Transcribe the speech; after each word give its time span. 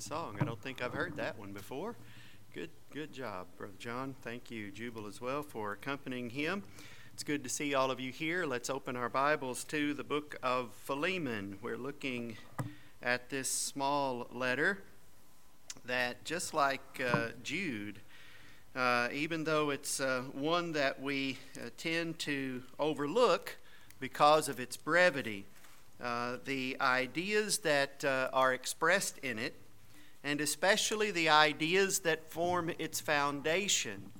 song. 0.00 0.38
I 0.40 0.44
don't 0.44 0.60
think 0.60 0.82
I've 0.82 0.94
heard 0.94 1.16
that 1.18 1.38
one 1.38 1.52
before. 1.52 1.94
Good, 2.54 2.70
good 2.90 3.12
job, 3.12 3.48
Brother 3.58 3.74
John. 3.78 4.14
Thank 4.22 4.50
you, 4.50 4.70
Jubal, 4.70 5.06
as 5.06 5.20
well, 5.20 5.42
for 5.42 5.72
accompanying 5.72 6.30
him. 6.30 6.62
It's 7.12 7.22
good 7.22 7.44
to 7.44 7.50
see 7.50 7.74
all 7.74 7.90
of 7.90 8.00
you 8.00 8.10
here. 8.10 8.46
Let's 8.46 8.70
open 8.70 8.96
our 8.96 9.10
Bibles 9.10 9.62
to 9.64 9.92
the 9.92 10.02
book 10.02 10.36
of 10.42 10.72
Philemon. 10.84 11.58
We're 11.60 11.76
looking 11.76 12.38
at 13.02 13.28
this 13.28 13.50
small 13.50 14.26
letter 14.32 14.78
that, 15.84 16.24
just 16.24 16.54
like 16.54 17.02
uh, 17.06 17.28
Jude, 17.42 18.00
uh, 18.74 19.08
even 19.12 19.44
though 19.44 19.68
it's 19.68 20.00
uh, 20.00 20.22
one 20.32 20.72
that 20.72 21.02
we 21.02 21.36
uh, 21.58 21.68
tend 21.76 22.18
to 22.20 22.62
overlook 22.78 23.58
because 23.98 24.48
of 24.48 24.58
its 24.60 24.78
brevity, 24.78 25.44
uh, 26.02 26.38
the 26.46 26.78
ideas 26.80 27.58
that 27.58 28.02
uh, 28.02 28.30
are 28.32 28.54
expressed 28.54 29.18
in 29.18 29.38
it, 29.38 29.54
and 30.22 30.40
especially 30.40 31.10
the 31.10 31.28
ideas 31.28 32.00
that 32.00 32.30
form 32.30 32.70
its 32.78 33.00
foundation, 33.00 34.10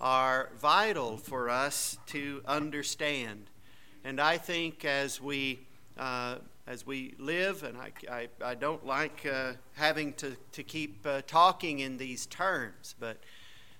are 0.00 0.50
vital 0.58 1.16
for 1.16 1.48
us 1.48 1.98
to 2.06 2.42
understand. 2.46 3.48
And 4.04 4.20
I 4.20 4.36
think 4.36 4.84
as 4.84 5.20
we 5.20 5.60
uh, 5.96 6.36
as 6.66 6.84
we 6.84 7.14
live, 7.18 7.62
and 7.62 7.78
I, 7.78 7.92
I, 8.10 8.28
I 8.44 8.54
don't 8.56 8.84
like 8.84 9.24
uh, 9.24 9.52
having 9.74 10.12
to, 10.14 10.36
to 10.52 10.64
keep 10.64 11.06
uh, 11.06 11.22
talking 11.26 11.78
in 11.78 11.96
these 11.96 12.26
terms, 12.26 12.96
but 12.98 13.18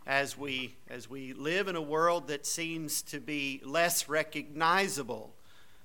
as 0.06 0.38
we, 0.38 0.76
as 0.88 1.10
we 1.10 1.32
live 1.32 1.66
in 1.66 1.74
a 1.74 1.82
world 1.82 2.28
that 2.28 2.46
seems 2.46 3.02
to 3.02 3.18
be 3.18 3.60
less 3.64 4.08
recognizable 4.08 5.34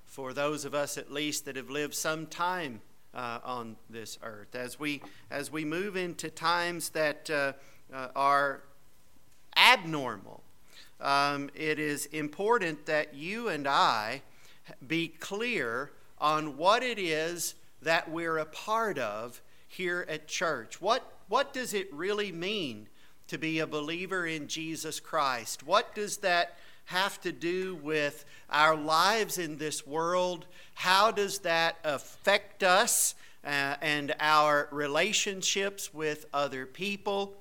for 0.04 0.32
those 0.32 0.64
of 0.64 0.74
us 0.74 0.96
at 0.96 1.10
least 1.10 1.44
that 1.44 1.56
have 1.56 1.70
lived 1.70 1.94
some 1.94 2.26
time 2.26 2.80
uh, 3.14 3.38
on 3.44 3.76
this 3.90 4.18
earth. 4.22 4.54
As 4.54 4.78
we, 4.78 5.02
as 5.30 5.50
we 5.50 5.64
move 5.64 5.96
into 5.96 6.30
times 6.30 6.90
that 6.90 7.30
uh, 7.30 7.52
uh, 7.92 8.08
are 8.14 8.62
abnormal, 9.56 10.42
um, 11.00 11.50
it 11.54 11.78
is 11.78 12.06
important 12.06 12.86
that 12.86 13.14
you 13.14 13.48
and 13.48 13.66
I 13.66 14.22
be 14.86 15.08
clear 15.08 15.90
on 16.18 16.56
what 16.56 16.82
it 16.82 16.98
is 16.98 17.54
that 17.82 18.10
we're 18.10 18.38
a 18.38 18.46
part 18.46 18.98
of 18.98 19.42
here 19.66 20.06
at 20.08 20.28
church. 20.28 20.80
What, 20.80 21.02
what 21.28 21.52
does 21.52 21.74
it 21.74 21.92
really 21.92 22.30
mean 22.30 22.88
to 23.26 23.38
be 23.38 23.58
a 23.58 23.66
believer 23.66 24.26
in 24.26 24.46
Jesus 24.46 25.00
Christ? 25.00 25.66
What 25.66 25.94
does 25.94 26.18
that 26.18 26.56
have 26.86 27.20
to 27.22 27.32
do 27.32 27.76
with 27.76 28.24
our 28.50 28.76
lives 28.76 29.38
in 29.38 29.58
this 29.58 29.86
world? 29.86 30.46
How 30.74 31.10
does 31.10 31.40
that 31.40 31.76
affect 31.84 32.62
us 32.62 33.14
uh, 33.44 33.76
and 33.80 34.14
our 34.20 34.68
relationships 34.70 35.92
with 35.92 36.26
other 36.32 36.66
people? 36.66 37.34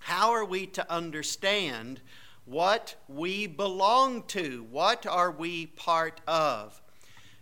How 0.00 0.30
are 0.30 0.44
we 0.44 0.66
to 0.66 0.90
understand 0.90 2.00
what 2.46 2.96
we 3.08 3.46
belong 3.46 4.22
to? 4.24 4.66
What 4.70 5.06
are 5.06 5.30
we 5.30 5.66
part 5.66 6.20
of? 6.26 6.80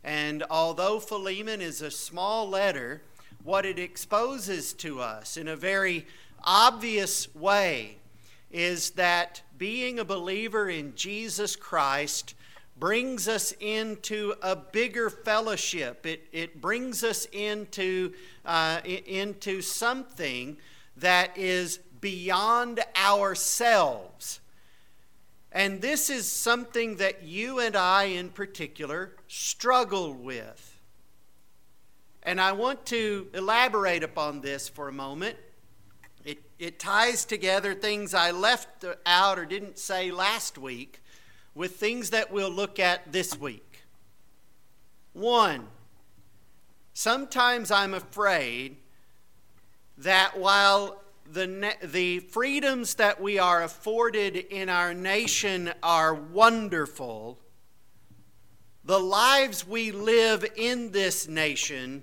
And 0.04 0.44
although 0.50 1.00
Philemon 1.00 1.60
is 1.60 1.82
a 1.82 1.90
small 1.90 2.48
letter, 2.48 3.02
what 3.42 3.64
it 3.64 3.78
exposes 3.78 4.72
to 4.74 5.00
us 5.00 5.36
in 5.36 5.48
a 5.48 5.56
very 5.56 6.06
obvious 6.44 7.34
way 7.34 7.98
is 8.50 8.90
that 8.90 9.42
being 9.56 9.98
a 9.98 10.04
believer 10.04 10.68
in 10.70 10.94
Jesus 10.94 11.56
Christ 11.56 12.34
brings 12.78 13.26
us 13.26 13.52
into 13.60 14.34
a 14.42 14.54
bigger 14.54 15.10
fellowship. 15.10 16.06
It, 16.06 16.28
it 16.32 16.60
brings 16.60 17.02
us 17.02 17.26
into, 17.32 18.12
uh, 18.44 18.80
into 18.84 19.60
something 19.62 20.56
that 20.96 21.36
is 21.36 21.78
beyond 22.00 22.80
ourselves. 22.96 24.40
And 25.50 25.80
this 25.80 26.10
is 26.10 26.30
something 26.30 26.96
that 26.96 27.24
you 27.24 27.58
and 27.58 27.74
I, 27.74 28.04
in 28.04 28.28
particular, 28.28 29.12
struggle 29.26 30.12
with. 30.12 30.78
And 32.22 32.40
I 32.40 32.52
want 32.52 32.84
to 32.86 33.28
elaborate 33.34 34.02
upon 34.02 34.40
this 34.40 34.68
for 34.68 34.88
a 34.88 34.92
moment 34.92 35.36
it, 36.58 36.78
ties 36.78 37.24
together 37.24 37.74
things 37.74 38.14
I 38.14 38.30
left 38.30 38.84
out 39.06 39.38
or 39.38 39.46
didn't 39.46 39.78
say 39.78 40.10
last 40.10 40.58
week 40.58 41.00
with 41.54 41.76
things 41.76 42.10
that 42.10 42.32
we'll 42.32 42.50
look 42.50 42.78
at 42.78 43.12
this 43.12 43.38
week. 43.38 43.82
One, 45.12 45.66
sometimes 46.92 47.70
I'm 47.70 47.94
afraid 47.94 48.76
that 49.98 50.38
while 50.38 51.02
the, 51.30 51.74
the 51.82 52.20
freedoms 52.20 52.94
that 52.94 53.20
we 53.20 53.38
are 53.38 53.62
afforded 53.62 54.36
in 54.36 54.68
our 54.68 54.94
nation 54.94 55.72
are 55.82 56.14
wonderful, 56.14 57.38
the 58.84 58.98
lives 58.98 59.66
we 59.66 59.90
live 59.90 60.46
in 60.56 60.92
this 60.92 61.28
nation 61.28 62.02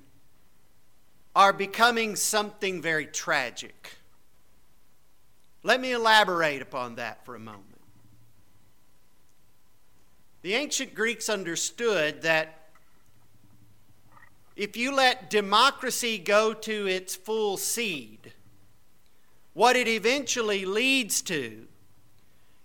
are 1.36 1.52
becoming 1.52 2.16
something 2.16 2.82
very 2.82 3.06
tragic. 3.06 3.95
Let 5.66 5.82
me 5.82 5.94
elaborate 5.94 6.62
upon 6.62 6.94
that 6.98 7.26
for 7.26 7.34
a 7.34 7.40
moment. 7.40 7.82
The 10.44 10.54
ancient 10.54 10.94
Greeks 10.94 11.28
understood 11.28 12.22
that 12.22 12.70
if 14.56 14.78
you 14.78 14.94
let 14.94 15.32
democracy 15.32 16.20
go 16.20 16.54
to 16.54 16.86
its 16.86 17.16
full 17.16 17.58
seed, 17.58 18.34
what 19.54 19.76
it 19.76 19.88
eventually 19.88 20.66
leads 20.66 21.24
to 21.24 21.66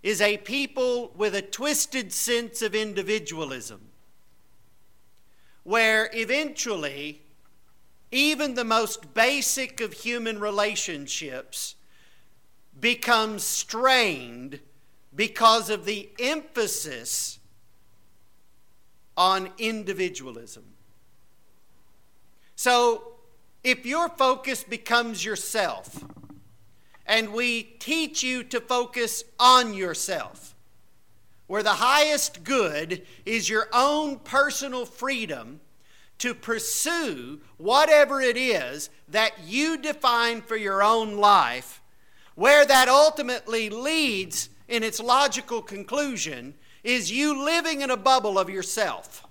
is 0.03 0.21
a 0.21 0.37
people 0.37 1.11
with 1.17 1.35
a 1.35 1.41
twisted 1.41 2.13
sense 2.13 2.61
of 2.61 2.75
individualism, 2.75 3.81
where 5.63 6.11
eventually 6.13 7.23
even 8.13 8.53
the 8.53 8.65
most 8.65 9.15
basic 9.15 9.81
of 9.81 9.95
human 9.95 10.39
relationships 10.39 11.77
becomes 12.81 13.43
strained 13.45 14.61
because 15.15 15.71
of 15.71 15.85
the 15.85 16.09
emphasis 16.19 17.39
on 19.17 19.51
individualism. 19.59 20.65
So, 22.57 23.05
if 23.63 23.85
your 23.85 24.09
focus 24.09 24.65
becomes 24.65 25.25
yourself, 25.25 26.05
and 27.07 27.33
we 27.33 27.63
teach 27.63 28.23
you 28.23 28.45
to 28.45 28.61
focus 28.61 29.25
on 29.39 29.75
yourself, 29.75 30.55
where 31.47 31.63
the 31.63 31.71
highest 31.71 32.45
good 32.45 33.03
is 33.27 33.49
your 33.49 33.69
own 33.73 34.19
personal 34.21 34.87
freedom 34.87 35.61
to 36.19 36.35
pursue 36.35 37.41
whatever 37.57 38.21
it 38.21 38.37
is 38.37 38.89
that 39.09 39.33
you 39.45 39.77
define 39.77 40.41
for 40.41 40.57
your 40.57 40.83
own 40.83 41.17
life 41.17 41.80
where 42.35 42.65
that 42.65 42.89
ultimately 42.89 43.71
leads 43.71 44.49
in 44.69 44.83
its 44.83 45.01
logical 45.01 45.61
conclusion 45.61 46.55
is 46.83 47.11
you 47.11 47.45
living 47.45 47.83
in 47.83 47.91
a 47.91 47.97
bubble 47.97 48.39
of 48.39 48.49
yourself. 48.49 49.27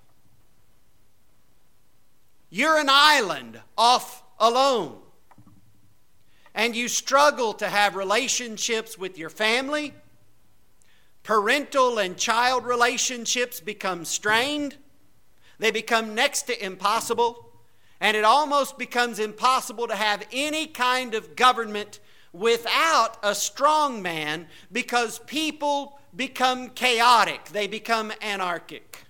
You're 2.49 2.77
an 2.77 2.89
island 2.89 3.61
off 3.77 4.23
alone. 4.39 4.97
And 6.53 6.75
you 6.75 6.87
struggle 6.87 7.53
to 7.53 7.69
have 7.69 7.95
relationships 7.95 8.97
with 8.97 9.17
your 9.17 9.29
family. 9.29 9.93
Parental 11.23 11.99
and 11.99 12.17
child 12.17 12.65
relationships 12.65 13.59
become 13.59 14.03
strained. 14.03 14.77
They 15.59 15.71
become 15.71 16.15
next 16.15 16.43
to 16.43 16.65
impossible. 16.65 17.51
And 18.01 18.17
it 18.17 18.23
almost 18.23 18.77
becomes 18.77 19.19
impossible 19.19 19.87
to 19.87 19.95
have 19.95 20.25
any 20.31 20.65
kind 20.65 21.13
of 21.13 21.35
government 21.35 21.99
without 22.33 23.17
a 23.23 23.33
strong 23.35 24.01
man 24.01 24.47
because 24.71 25.19
people 25.19 25.99
become 26.15 26.69
chaotic, 26.69 27.45
they 27.45 27.67
become 27.67 28.11
anarchic. 28.21 29.03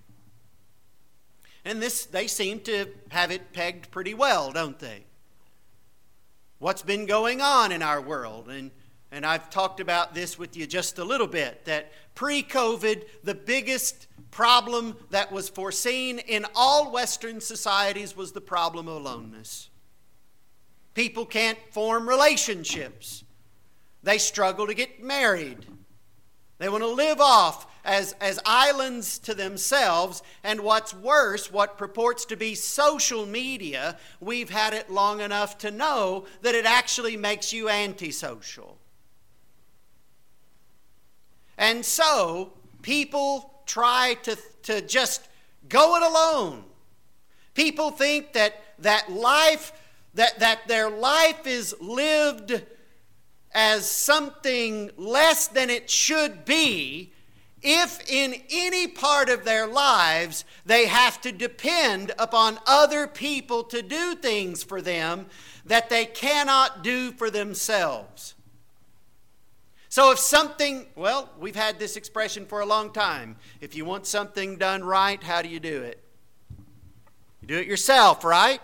And 1.65 1.81
this 1.81 2.05
they 2.05 2.27
seem 2.27 2.61
to 2.61 2.87
have 3.09 3.31
it 3.31 3.53
pegged 3.53 3.91
pretty 3.91 4.13
well, 4.13 4.51
don't 4.51 4.79
they? 4.79 5.05
What's 6.57 6.81
been 6.81 7.05
going 7.05 7.41
on 7.41 7.71
in 7.71 7.81
our 7.81 8.01
world 8.01 8.49
and 8.49 8.71
and 9.11 9.25
I've 9.25 9.49
talked 9.49 9.79
about 9.79 10.13
this 10.13 10.37
with 10.37 10.55
you 10.55 10.67
just 10.67 10.99
a 10.99 11.03
little 11.03 11.27
bit 11.27 11.65
that 11.65 11.91
pre 12.13 12.43
COVID, 12.43 13.05
the 13.23 13.33
biggest 13.33 14.07
problem 14.29 14.95
that 15.09 15.31
was 15.31 15.49
foreseen 15.49 16.19
in 16.19 16.45
all 16.53 16.91
Western 16.91 17.41
societies 17.41 18.15
was 18.15 18.33
the 18.33 18.41
problem 18.41 18.87
of 18.87 18.97
aloneness. 18.97 19.68
People 20.99 21.25
can't 21.25 21.57
form 21.71 22.09
relationships. 22.09 23.23
They 24.03 24.17
struggle 24.17 24.67
to 24.67 24.73
get 24.73 25.01
married. 25.01 25.65
They 26.57 26.67
want 26.67 26.83
to 26.83 26.89
live 26.89 27.21
off 27.21 27.67
as, 27.85 28.17
as 28.19 28.37
islands 28.45 29.17
to 29.19 29.33
themselves, 29.33 30.21
and 30.43 30.59
what's 30.59 30.93
worse, 30.93 31.49
what 31.49 31.77
purports 31.77 32.25
to 32.25 32.35
be 32.35 32.53
social 32.53 33.25
media, 33.25 33.97
we've 34.19 34.49
had 34.49 34.73
it 34.73 34.89
long 34.89 35.21
enough 35.21 35.57
to 35.59 35.71
know 35.71 36.25
that 36.41 36.53
it 36.53 36.65
actually 36.65 37.15
makes 37.15 37.53
you 37.53 37.69
antisocial. 37.69 38.77
And 41.57 41.85
so, 41.85 42.51
people 42.81 43.61
try 43.65 44.17
to, 44.23 44.37
to 44.63 44.81
just 44.81 45.29
go 45.69 45.95
it 45.95 46.03
alone. 46.03 46.65
People 47.53 47.89
think 47.89 48.33
that, 48.33 48.61
that 48.79 49.09
life, 49.09 49.71
that, 50.19 50.39
that 50.39 50.67
their 50.67 50.89
life 50.89 51.47
is 51.47 51.73
lived 51.79 52.61
as 53.53 53.89
something 53.89 54.91
less 54.97 55.47
than 55.47 55.69
it 55.69 55.89
should 55.89 56.43
be 56.43 57.13
if 57.61 58.01
in 58.11 58.35
any 58.51 58.85
part 58.85 59.29
of 59.29 59.45
their 59.45 59.65
lives 59.65 60.43
they 60.65 60.87
have 60.87 61.21
to 61.21 61.31
depend 61.31 62.11
upon 62.19 62.59
other 62.67 63.07
people 63.07 63.63
to 63.63 63.81
do 63.81 64.13
things 64.13 64.61
for 64.61 64.81
them 64.81 65.25
that 65.65 65.89
they 65.89 66.03
cannot 66.03 66.83
do 66.83 67.13
for 67.13 67.29
themselves. 67.29 68.35
So, 69.87 70.11
if 70.11 70.19
something, 70.19 70.85
well, 70.97 71.29
we've 71.39 71.55
had 71.55 71.79
this 71.79 71.95
expression 71.95 72.45
for 72.45 72.59
a 72.59 72.65
long 72.65 72.91
time. 72.91 73.37
If 73.61 73.73
you 73.73 73.85
want 73.85 74.05
something 74.05 74.57
done 74.57 74.83
right, 74.83 75.23
how 75.23 75.41
do 75.41 75.47
you 75.47 75.61
do 75.61 75.81
it? 75.81 76.03
You 77.41 77.47
do 77.47 77.57
it 77.57 77.67
yourself, 77.67 78.25
right? 78.25 78.59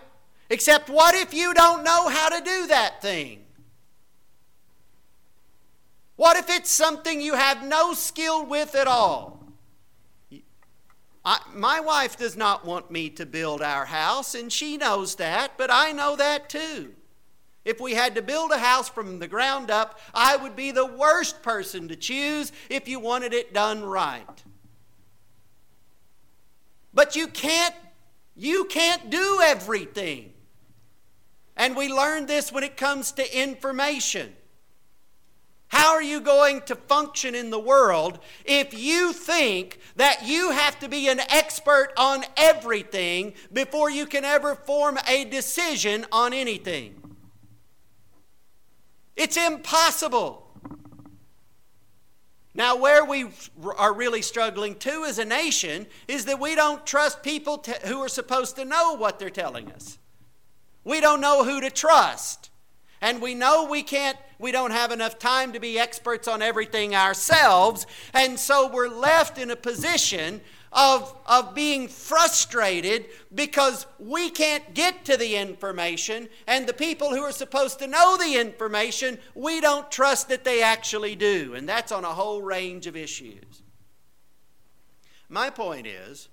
Except, 0.48 0.88
what 0.88 1.14
if 1.14 1.34
you 1.34 1.52
don't 1.54 1.82
know 1.82 2.08
how 2.08 2.28
to 2.28 2.44
do 2.44 2.66
that 2.68 3.02
thing? 3.02 3.44
What 6.16 6.36
if 6.36 6.48
it's 6.48 6.70
something 6.70 7.20
you 7.20 7.34
have 7.34 7.64
no 7.64 7.92
skill 7.92 8.46
with 8.46 8.74
at 8.74 8.86
all? 8.86 9.44
I, 11.24 11.40
my 11.52 11.80
wife 11.80 12.16
does 12.16 12.36
not 12.36 12.64
want 12.64 12.90
me 12.90 13.10
to 13.10 13.26
build 13.26 13.60
our 13.60 13.84
house, 13.84 14.34
and 14.34 14.52
she 14.52 14.76
knows 14.76 15.16
that, 15.16 15.58
but 15.58 15.70
I 15.72 15.90
know 15.90 16.14
that 16.16 16.48
too. 16.48 16.94
If 17.64 17.80
we 17.80 17.94
had 17.94 18.14
to 18.14 18.22
build 18.22 18.52
a 18.52 18.58
house 18.58 18.88
from 18.88 19.18
the 19.18 19.26
ground 19.26 19.72
up, 19.72 19.98
I 20.14 20.36
would 20.36 20.54
be 20.54 20.70
the 20.70 20.86
worst 20.86 21.42
person 21.42 21.88
to 21.88 21.96
choose 21.96 22.52
if 22.70 22.86
you 22.86 23.00
wanted 23.00 23.34
it 23.34 23.52
done 23.52 23.82
right. 23.82 24.44
But 26.94 27.16
you 27.16 27.26
can't 27.26 27.74
you 28.36 28.66
can't 28.66 29.10
do 29.10 29.40
everything. 29.42 30.32
And 31.56 31.74
we 31.76 31.88
learn 31.88 32.26
this 32.26 32.52
when 32.52 32.64
it 32.64 32.76
comes 32.76 33.12
to 33.12 33.38
information. 33.38 34.34
How 35.68 35.94
are 35.94 36.02
you 36.02 36.20
going 36.20 36.60
to 36.62 36.76
function 36.76 37.34
in 37.34 37.50
the 37.50 37.58
world 37.58 38.20
if 38.44 38.72
you 38.78 39.12
think 39.12 39.80
that 39.96 40.24
you 40.24 40.52
have 40.52 40.78
to 40.78 40.88
be 40.88 41.08
an 41.08 41.20
expert 41.20 41.88
on 41.96 42.24
everything 42.36 43.34
before 43.52 43.90
you 43.90 44.06
can 44.06 44.24
ever 44.24 44.54
form 44.54 44.98
a 45.08 45.24
decision 45.24 46.06
on 46.12 46.32
anything? 46.32 46.94
It's 49.16 49.36
impossible. 49.36 50.46
Now, 52.54 52.76
where 52.76 53.04
we 53.04 53.26
are 53.76 53.92
really 53.92 54.22
struggling 54.22 54.76
too 54.76 55.04
as 55.06 55.18
a 55.18 55.24
nation 55.24 55.86
is 56.06 56.26
that 56.26 56.38
we 56.38 56.54
don't 56.54 56.86
trust 56.86 57.22
people 57.22 57.58
to, 57.58 57.72
who 57.86 58.00
are 58.02 58.08
supposed 58.08 58.56
to 58.56 58.64
know 58.64 58.96
what 58.96 59.18
they're 59.18 59.30
telling 59.30 59.70
us. 59.72 59.98
We 60.86 61.00
don't 61.00 61.20
know 61.20 61.44
who 61.44 61.60
to 61.62 61.68
trust. 61.68 62.48
And 63.00 63.20
we 63.20 63.34
know 63.34 63.66
we 63.68 63.82
can't, 63.82 64.16
we 64.38 64.52
don't 64.52 64.70
have 64.70 64.92
enough 64.92 65.18
time 65.18 65.52
to 65.52 65.58
be 65.58 65.80
experts 65.80 66.28
on 66.28 66.42
everything 66.42 66.94
ourselves. 66.94 67.88
And 68.14 68.38
so 68.38 68.70
we're 68.70 68.88
left 68.88 69.36
in 69.36 69.50
a 69.50 69.56
position 69.56 70.40
of, 70.72 71.12
of 71.26 71.56
being 71.56 71.88
frustrated 71.88 73.06
because 73.34 73.84
we 73.98 74.30
can't 74.30 74.74
get 74.74 75.04
to 75.06 75.16
the 75.16 75.34
information, 75.34 76.28
and 76.46 76.66
the 76.66 76.72
people 76.72 77.10
who 77.10 77.22
are 77.22 77.32
supposed 77.32 77.80
to 77.80 77.86
know 77.88 78.16
the 78.16 78.38
information, 78.38 79.18
we 79.34 79.60
don't 79.60 79.90
trust 79.90 80.28
that 80.28 80.44
they 80.44 80.62
actually 80.62 81.16
do. 81.16 81.54
And 81.54 81.68
that's 81.68 81.90
on 81.90 82.04
a 82.04 82.14
whole 82.14 82.42
range 82.42 82.86
of 82.86 82.94
issues. 82.94 83.62
My 85.28 85.50
point 85.50 85.88
is 85.88 86.28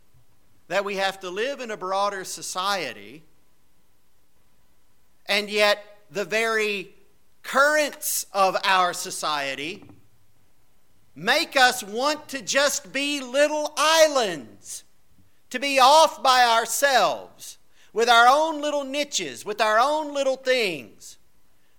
that 0.67 0.85
we 0.85 0.97
have 0.97 1.19
to 1.21 1.31
live 1.31 1.59
in 1.59 1.71
a 1.71 1.77
broader 1.77 2.23
society, 2.23 3.23
and 5.25 5.50
yet 5.50 5.84
the 6.12 6.25
very 6.25 6.94
currents 7.42 8.25
of 8.34 8.56
our 8.64 8.94
society 8.94 9.84
make 11.16 11.56
us 11.56 11.84
want 11.84 12.28
to 12.30 12.42
just 12.42 12.92
be 12.92 13.22
little 13.22 13.74
islands, 13.78 14.84
to 15.50 15.60
be 15.60 15.80
off 15.80 16.24
by 16.24 16.44
ourselves, 16.44 17.58
with 17.92 18.10
our 18.10 18.28
own 18.28 18.62
little 18.62 18.84
niches, 18.84 19.46
with 19.46 19.62
our 19.62 19.80
own 19.80 20.14
little 20.14 20.38
things, 20.38 21.18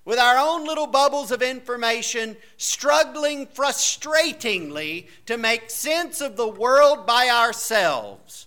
with 0.04 0.18
our 0.18 0.36
own 0.36 0.64
little 0.64 0.86
bubbles 0.86 1.32
of 1.32 1.42
information, 1.42 2.36
struggling 2.56 3.46
frustratingly 3.46 5.08
to 5.26 5.36
make 5.36 5.70
sense 5.70 6.20
of 6.20 6.36
the 6.36 6.46
world 6.46 7.06
by 7.06 7.28
ourselves. 7.28 8.46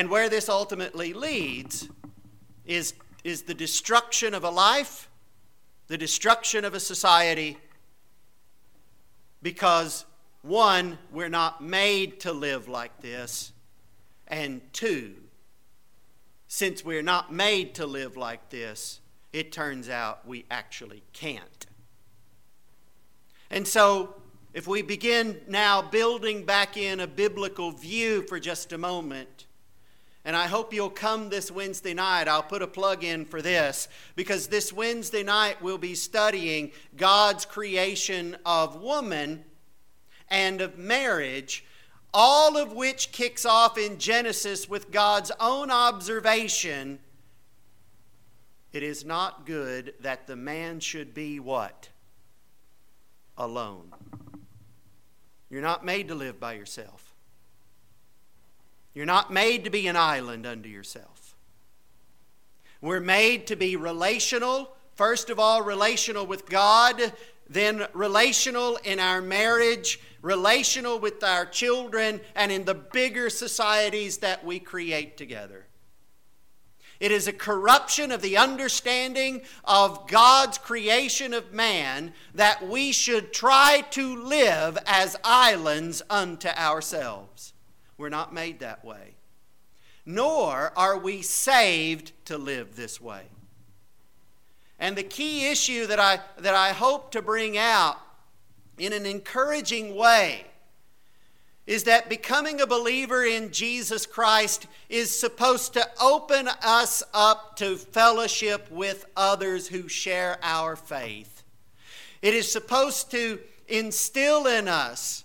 And 0.00 0.08
where 0.08 0.30
this 0.30 0.48
ultimately 0.48 1.12
leads 1.12 1.86
is, 2.64 2.94
is 3.22 3.42
the 3.42 3.52
destruction 3.52 4.32
of 4.32 4.44
a 4.44 4.48
life 4.48 5.10
the 5.88 5.98
destruction 5.98 6.64
of 6.64 6.72
a 6.72 6.80
society 6.80 7.58
because, 9.42 10.06
one, 10.40 10.96
we're 11.12 11.28
not 11.28 11.62
made 11.62 12.18
to 12.20 12.32
live 12.32 12.66
like 12.66 12.98
this, 13.02 13.52
and 14.26 14.62
two, 14.72 15.16
since 16.48 16.82
we're 16.82 17.02
not 17.02 17.30
made 17.30 17.74
to 17.74 17.84
live 17.84 18.16
like 18.16 18.48
this, 18.48 19.00
it 19.34 19.52
turns 19.52 19.90
out 19.90 20.26
we 20.26 20.46
actually 20.50 21.02
can't. 21.12 21.66
And 23.50 23.68
so, 23.68 24.14
if 24.54 24.66
we 24.66 24.80
begin 24.80 25.42
now 25.46 25.82
building 25.82 26.46
back 26.46 26.78
in 26.78 27.00
a 27.00 27.06
biblical 27.06 27.70
view 27.70 28.22
for 28.22 28.40
just 28.40 28.72
a 28.72 28.78
moment, 28.78 29.46
and 30.24 30.36
I 30.36 30.46
hope 30.46 30.74
you'll 30.74 30.90
come 30.90 31.30
this 31.30 31.50
Wednesday 31.50 31.94
night. 31.94 32.28
I'll 32.28 32.42
put 32.42 32.62
a 32.62 32.66
plug 32.66 33.04
in 33.04 33.24
for 33.24 33.40
this 33.40 33.88
because 34.16 34.48
this 34.48 34.72
Wednesday 34.72 35.22
night 35.22 35.62
we'll 35.62 35.78
be 35.78 35.94
studying 35.94 36.72
God's 36.96 37.46
creation 37.46 38.36
of 38.44 38.80
woman 38.80 39.44
and 40.28 40.60
of 40.60 40.76
marriage, 40.76 41.64
all 42.12 42.56
of 42.56 42.72
which 42.72 43.12
kicks 43.12 43.46
off 43.46 43.78
in 43.78 43.98
Genesis 43.98 44.68
with 44.68 44.90
God's 44.90 45.32
own 45.40 45.70
observation. 45.70 46.98
It 48.72 48.82
is 48.82 49.04
not 49.04 49.46
good 49.46 49.94
that 50.00 50.26
the 50.26 50.36
man 50.36 50.80
should 50.80 51.14
be 51.14 51.40
what? 51.40 51.88
Alone. 53.38 53.92
You're 55.48 55.62
not 55.62 55.84
made 55.84 56.08
to 56.08 56.14
live 56.14 56.38
by 56.38 56.52
yourself. 56.52 57.09
You're 58.94 59.06
not 59.06 59.32
made 59.32 59.64
to 59.64 59.70
be 59.70 59.86
an 59.86 59.96
island 59.96 60.46
unto 60.46 60.68
yourself. 60.68 61.36
We're 62.80 63.00
made 63.00 63.46
to 63.48 63.56
be 63.56 63.76
relational, 63.76 64.74
first 64.94 65.30
of 65.30 65.38
all, 65.38 65.62
relational 65.62 66.26
with 66.26 66.48
God, 66.48 67.12
then 67.48 67.86
relational 67.92 68.78
in 68.84 68.98
our 68.98 69.20
marriage, 69.20 70.00
relational 70.22 70.98
with 70.98 71.22
our 71.22 71.44
children, 71.44 72.20
and 72.34 72.50
in 72.50 72.64
the 72.64 72.74
bigger 72.74 73.28
societies 73.28 74.18
that 74.18 74.44
we 74.44 74.58
create 74.58 75.16
together. 75.16 75.66
It 77.00 77.12
is 77.12 77.26
a 77.26 77.32
corruption 77.32 78.12
of 78.12 78.20
the 78.20 78.36
understanding 78.36 79.40
of 79.64 80.06
God's 80.06 80.58
creation 80.58 81.32
of 81.32 81.52
man 81.52 82.12
that 82.34 82.66
we 82.68 82.92
should 82.92 83.32
try 83.32 83.82
to 83.92 84.22
live 84.22 84.76
as 84.86 85.16
islands 85.24 86.02
unto 86.10 86.48
ourselves. 86.48 87.49
We're 88.00 88.08
not 88.08 88.32
made 88.32 88.60
that 88.60 88.82
way. 88.82 89.12
Nor 90.06 90.72
are 90.74 90.96
we 90.96 91.20
saved 91.20 92.12
to 92.24 92.38
live 92.38 92.74
this 92.74 92.98
way. 92.98 93.24
And 94.78 94.96
the 94.96 95.02
key 95.02 95.50
issue 95.50 95.86
that 95.86 96.00
I, 96.00 96.20
that 96.38 96.54
I 96.54 96.72
hope 96.72 97.12
to 97.12 97.20
bring 97.20 97.58
out 97.58 97.98
in 98.78 98.94
an 98.94 99.04
encouraging 99.04 99.94
way 99.94 100.46
is 101.66 101.84
that 101.84 102.08
becoming 102.08 102.62
a 102.62 102.66
believer 102.66 103.22
in 103.22 103.52
Jesus 103.52 104.06
Christ 104.06 104.66
is 104.88 105.20
supposed 105.20 105.74
to 105.74 105.86
open 106.00 106.48
us 106.64 107.02
up 107.12 107.56
to 107.56 107.76
fellowship 107.76 108.70
with 108.70 109.04
others 109.14 109.68
who 109.68 109.88
share 109.88 110.38
our 110.42 110.74
faith. 110.74 111.42
It 112.22 112.32
is 112.32 112.50
supposed 112.50 113.10
to 113.10 113.40
instill 113.68 114.46
in 114.46 114.68
us 114.68 115.24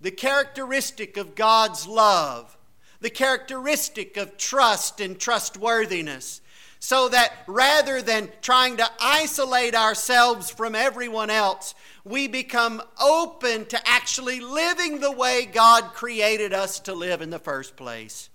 the 0.00 0.10
characteristic 0.10 1.16
of 1.16 1.34
God's 1.34 1.86
love, 1.86 2.56
the 3.00 3.10
characteristic 3.10 4.16
of 4.16 4.36
trust 4.36 5.00
and 5.00 5.18
trustworthiness. 5.18 6.40
So 6.80 7.08
that 7.08 7.32
rather 7.46 8.00
than 8.00 8.30
trying 8.40 8.76
to 8.76 8.88
isolate 9.00 9.74
ourselves 9.74 10.50
from 10.50 10.74
everyone 10.74 11.30
else, 11.30 11.74
we 12.04 12.28
become 12.28 12.82
open 13.00 13.66
to 13.66 13.88
actually 13.88 14.40
living 14.40 15.00
the 15.00 15.10
way 15.10 15.44
God 15.44 15.92
created 15.94 16.52
us 16.52 16.78
to 16.80 16.94
live 16.94 17.20
in 17.20 17.30
the 17.30 17.38
first 17.38 17.76
place. 17.76 18.30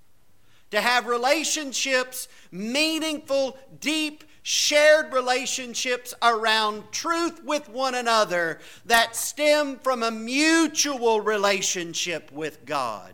To 0.71 0.81
have 0.81 1.07
relationships, 1.07 2.27
meaningful, 2.51 3.57
deep, 3.79 4.23
shared 4.43 5.13
relationships 5.13 6.13
around 6.21 6.91
truth 6.91 7.41
with 7.43 7.69
one 7.69 7.95
another 7.95 8.59
that 8.85 9.15
stem 9.15 9.79
from 9.79 10.03
a 10.03 10.11
mutual 10.11 11.21
relationship 11.21 12.29
with 12.31 12.65
God. 12.65 13.13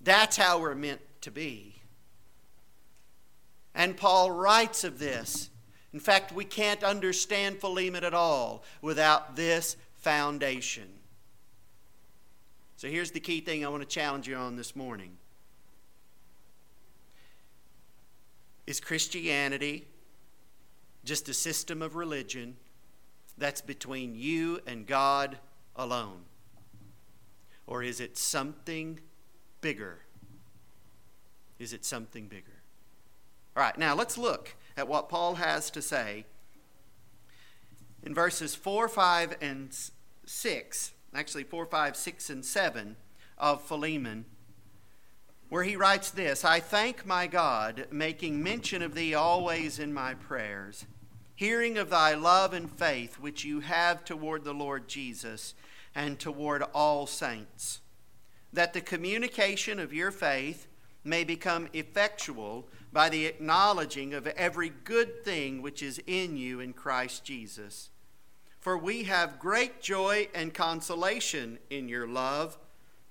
That's 0.00 0.36
how 0.36 0.58
we're 0.58 0.74
meant 0.74 1.00
to 1.22 1.30
be. 1.30 1.76
And 3.74 3.96
Paul 3.96 4.32
writes 4.32 4.82
of 4.82 4.98
this. 4.98 5.50
In 5.92 6.00
fact, 6.00 6.32
we 6.32 6.44
can't 6.44 6.82
understand 6.82 7.60
Philemon 7.60 8.02
at 8.02 8.14
all 8.14 8.64
without 8.82 9.36
this 9.36 9.76
foundation. 9.94 10.88
So 12.76 12.88
here's 12.88 13.12
the 13.12 13.20
key 13.20 13.40
thing 13.40 13.64
I 13.64 13.68
want 13.68 13.82
to 13.82 13.88
challenge 13.88 14.26
you 14.26 14.36
on 14.36 14.56
this 14.56 14.74
morning. 14.74 15.17
Is 18.68 18.80
Christianity 18.80 19.88
just 21.02 21.26
a 21.30 21.32
system 21.32 21.80
of 21.80 21.96
religion 21.96 22.58
that's 23.38 23.62
between 23.62 24.14
you 24.14 24.60
and 24.66 24.86
God 24.86 25.38
alone? 25.74 26.24
Or 27.66 27.82
is 27.82 27.98
it 27.98 28.18
something 28.18 29.00
bigger? 29.62 30.00
Is 31.58 31.72
it 31.72 31.86
something 31.86 32.28
bigger? 32.28 32.60
All 33.56 33.62
right, 33.62 33.78
now 33.78 33.94
let's 33.94 34.18
look 34.18 34.54
at 34.76 34.86
what 34.86 35.08
Paul 35.08 35.36
has 35.36 35.70
to 35.70 35.80
say 35.80 36.26
in 38.02 38.14
verses 38.14 38.54
4, 38.54 38.86
5, 38.86 39.36
and 39.40 39.74
6, 40.26 40.92
actually 41.14 41.44
4, 41.44 41.64
5, 41.64 41.96
6, 41.96 42.28
and 42.28 42.44
7 42.44 42.96
of 43.38 43.62
Philemon, 43.62 44.26
where 45.48 45.64
he 45.64 45.76
writes 45.76 46.10
this 46.10 46.44
I 46.44 46.60
thank 46.60 47.06
my 47.06 47.26
God, 47.26 47.86
making 47.90 48.42
mention 48.42 48.82
of 48.82 48.94
thee 48.94 49.14
always 49.14 49.78
in 49.78 49.92
my 49.92 50.14
prayers, 50.14 50.84
hearing 51.34 51.78
of 51.78 51.90
thy 51.90 52.14
love 52.14 52.52
and 52.52 52.70
faith 52.70 53.18
which 53.18 53.44
you 53.44 53.60
have 53.60 54.04
toward 54.04 54.44
the 54.44 54.52
Lord 54.52 54.88
Jesus 54.88 55.54
and 55.94 56.18
toward 56.18 56.62
all 56.74 57.06
saints, 57.06 57.80
that 58.52 58.72
the 58.72 58.80
communication 58.80 59.78
of 59.78 59.92
your 59.92 60.10
faith 60.10 60.66
may 61.04 61.24
become 61.24 61.68
effectual 61.72 62.68
by 62.92 63.08
the 63.08 63.26
acknowledging 63.26 64.12
of 64.12 64.26
every 64.26 64.70
good 64.84 65.24
thing 65.24 65.62
which 65.62 65.82
is 65.82 66.00
in 66.06 66.36
you 66.36 66.60
in 66.60 66.72
Christ 66.72 67.24
Jesus. 67.24 67.90
For 68.58 68.76
we 68.76 69.04
have 69.04 69.38
great 69.38 69.80
joy 69.80 70.28
and 70.34 70.52
consolation 70.52 71.58
in 71.70 71.88
your 71.88 72.06
love, 72.06 72.58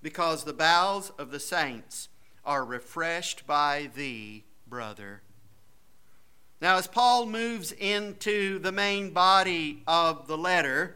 because 0.02 0.44
the 0.44 0.54
bowels 0.54 1.12
of 1.18 1.32
the 1.32 1.40
saints 1.40 2.10
are 2.48 2.64
refreshed 2.64 3.46
by 3.46 3.90
thee, 3.94 4.46
brother. 4.66 5.22
Now, 6.62 6.78
as 6.78 6.88
Paul 6.88 7.28
moves 7.28 7.74
into 7.74 8.58
the 8.58 8.72
main 8.72 9.12
body 9.12 9.84
of 9.86 10.28
the 10.28 10.38
letter, 10.38 10.96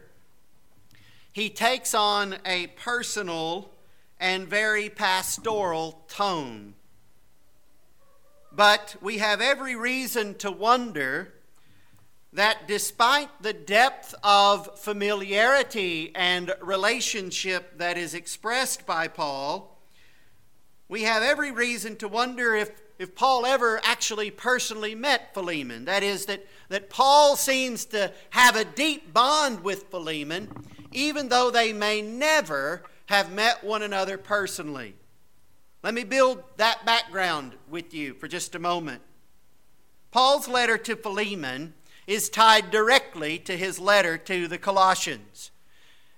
he 1.30 1.50
takes 1.50 1.94
on 1.94 2.36
a 2.44 2.68
personal 2.68 3.70
and 4.18 4.48
very 4.48 4.88
pastoral 4.88 6.02
tone. 6.08 6.74
But 8.50 8.96
we 9.00 9.18
have 9.18 9.40
every 9.40 9.76
reason 9.76 10.34
to 10.36 10.50
wonder 10.50 11.34
that 12.32 12.66
despite 12.66 13.28
the 13.42 13.52
depth 13.52 14.14
of 14.24 14.78
familiarity 14.78 16.12
and 16.14 16.54
relationship 16.62 17.78
that 17.78 17.98
is 17.98 18.14
expressed 18.14 18.86
by 18.86 19.06
Paul, 19.06 19.71
we 20.92 21.04
have 21.04 21.22
every 21.22 21.50
reason 21.50 21.96
to 21.96 22.06
wonder 22.06 22.54
if, 22.54 22.70
if 22.98 23.14
Paul 23.14 23.46
ever 23.46 23.80
actually 23.82 24.30
personally 24.30 24.94
met 24.94 25.32
Philemon. 25.32 25.86
That 25.86 26.02
is, 26.02 26.26
that, 26.26 26.46
that 26.68 26.90
Paul 26.90 27.34
seems 27.34 27.86
to 27.86 28.12
have 28.28 28.56
a 28.56 28.66
deep 28.66 29.10
bond 29.10 29.64
with 29.64 29.84
Philemon, 29.84 30.50
even 30.92 31.30
though 31.30 31.50
they 31.50 31.72
may 31.72 32.02
never 32.02 32.82
have 33.06 33.32
met 33.32 33.64
one 33.64 33.80
another 33.80 34.18
personally. 34.18 34.94
Let 35.82 35.94
me 35.94 36.04
build 36.04 36.42
that 36.58 36.84
background 36.84 37.54
with 37.70 37.94
you 37.94 38.12
for 38.12 38.28
just 38.28 38.54
a 38.54 38.58
moment. 38.58 39.00
Paul's 40.10 40.46
letter 40.46 40.76
to 40.76 40.94
Philemon 40.94 41.72
is 42.06 42.28
tied 42.28 42.70
directly 42.70 43.38
to 43.38 43.56
his 43.56 43.78
letter 43.78 44.18
to 44.18 44.46
the 44.46 44.58
Colossians. 44.58 45.52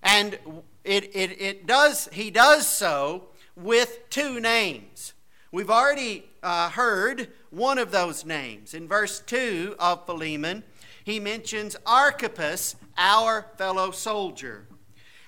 And 0.02 0.36
it, 0.82 1.14
it, 1.14 1.40
it 1.40 1.66
does, 1.68 2.08
he 2.12 2.32
does 2.32 2.66
so 2.66 3.28
with 3.56 4.08
two 4.10 4.40
names. 4.40 5.12
We've 5.52 5.70
already 5.70 6.26
uh, 6.42 6.70
heard 6.70 7.28
one 7.50 7.78
of 7.78 7.92
those 7.92 8.24
names. 8.24 8.74
In 8.74 8.88
verse 8.88 9.20
2 9.20 9.76
of 9.78 10.06
Philemon, 10.06 10.64
he 11.04 11.20
mentions 11.20 11.76
Archippus, 11.86 12.76
our 12.96 13.46
fellow 13.56 13.90
soldier. 13.90 14.66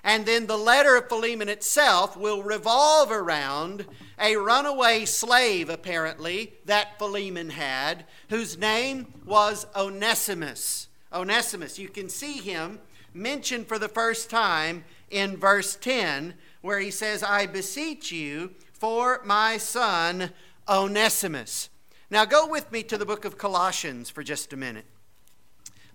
And 0.03 0.25
then 0.25 0.47
the 0.47 0.57
letter 0.57 0.97
of 0.97 1.09
Philemon 1.09 1.49
itself 1.49 2.17
will 2.17 2.43
revolve 2.43 3.11
around 3.11 3.87
a 4.21 4.37
runaway 4.37 5.05
slave, 5.05 5.69
apparently, 5.69 6.55
that 6.65 6.99
Philemon 6.99 7.51
had, 7.51 8.05
whose 8.29 8.57
name 8.57 9.13
was 9.25 9.67
Onesimus. 9.75 10.89
Onesimus, 11.13 11.79
you 11.79 11.89
can 11.89 12.09
see 12.09 12.35
him 12.35 12.79
mentioned 13.13 13.67
for 13.67 13.79
the 13.79 13.89
first 13.89 14.31
time 14.31 14.85
in 15.11 15.37
verse 15.37 15.77
10, 15.77 16.35
where 16.67 16.81
he 16.81 16.91
says, 16.91 17.23
I 17.23 17.47
beseech 17.47 18.11
you 18.11 18.51
for 18.73 19.21
my 19.25 19.57
son 19.57 20.31
Onesimus. 20.69 21.71
Now 22.11 22.25
go 22.25 22.45
with 22.49 22.73
me 22.73 22.83
to 22.83 22.99
the 22.99 23.07
book 23.07 23.25
of 23.25 23.39
Colossians 23.39 24.11
for 24.11 24.25
just 24.25 24.53
a 24.53 24.57
minute. 24.57 24.85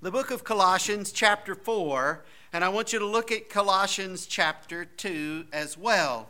The 0.01 0.11
book 0.11 0.31
of 0.31 0.45
Colossians, 0.45 1.11
chapter 1.11 1.55
4, 1.55 2.23
and 2.53 2.63
I 2.63 2.69
want 2.69 2.93
you 2.93 2.99
to 2.99 3.05
look 3.05 3.33
at 3.33 3.49
Colossians 3.49 4.25
chapter 4.25 4.85
2 4.85 5.47
as 5.51 5.77
well. 5.77 6.29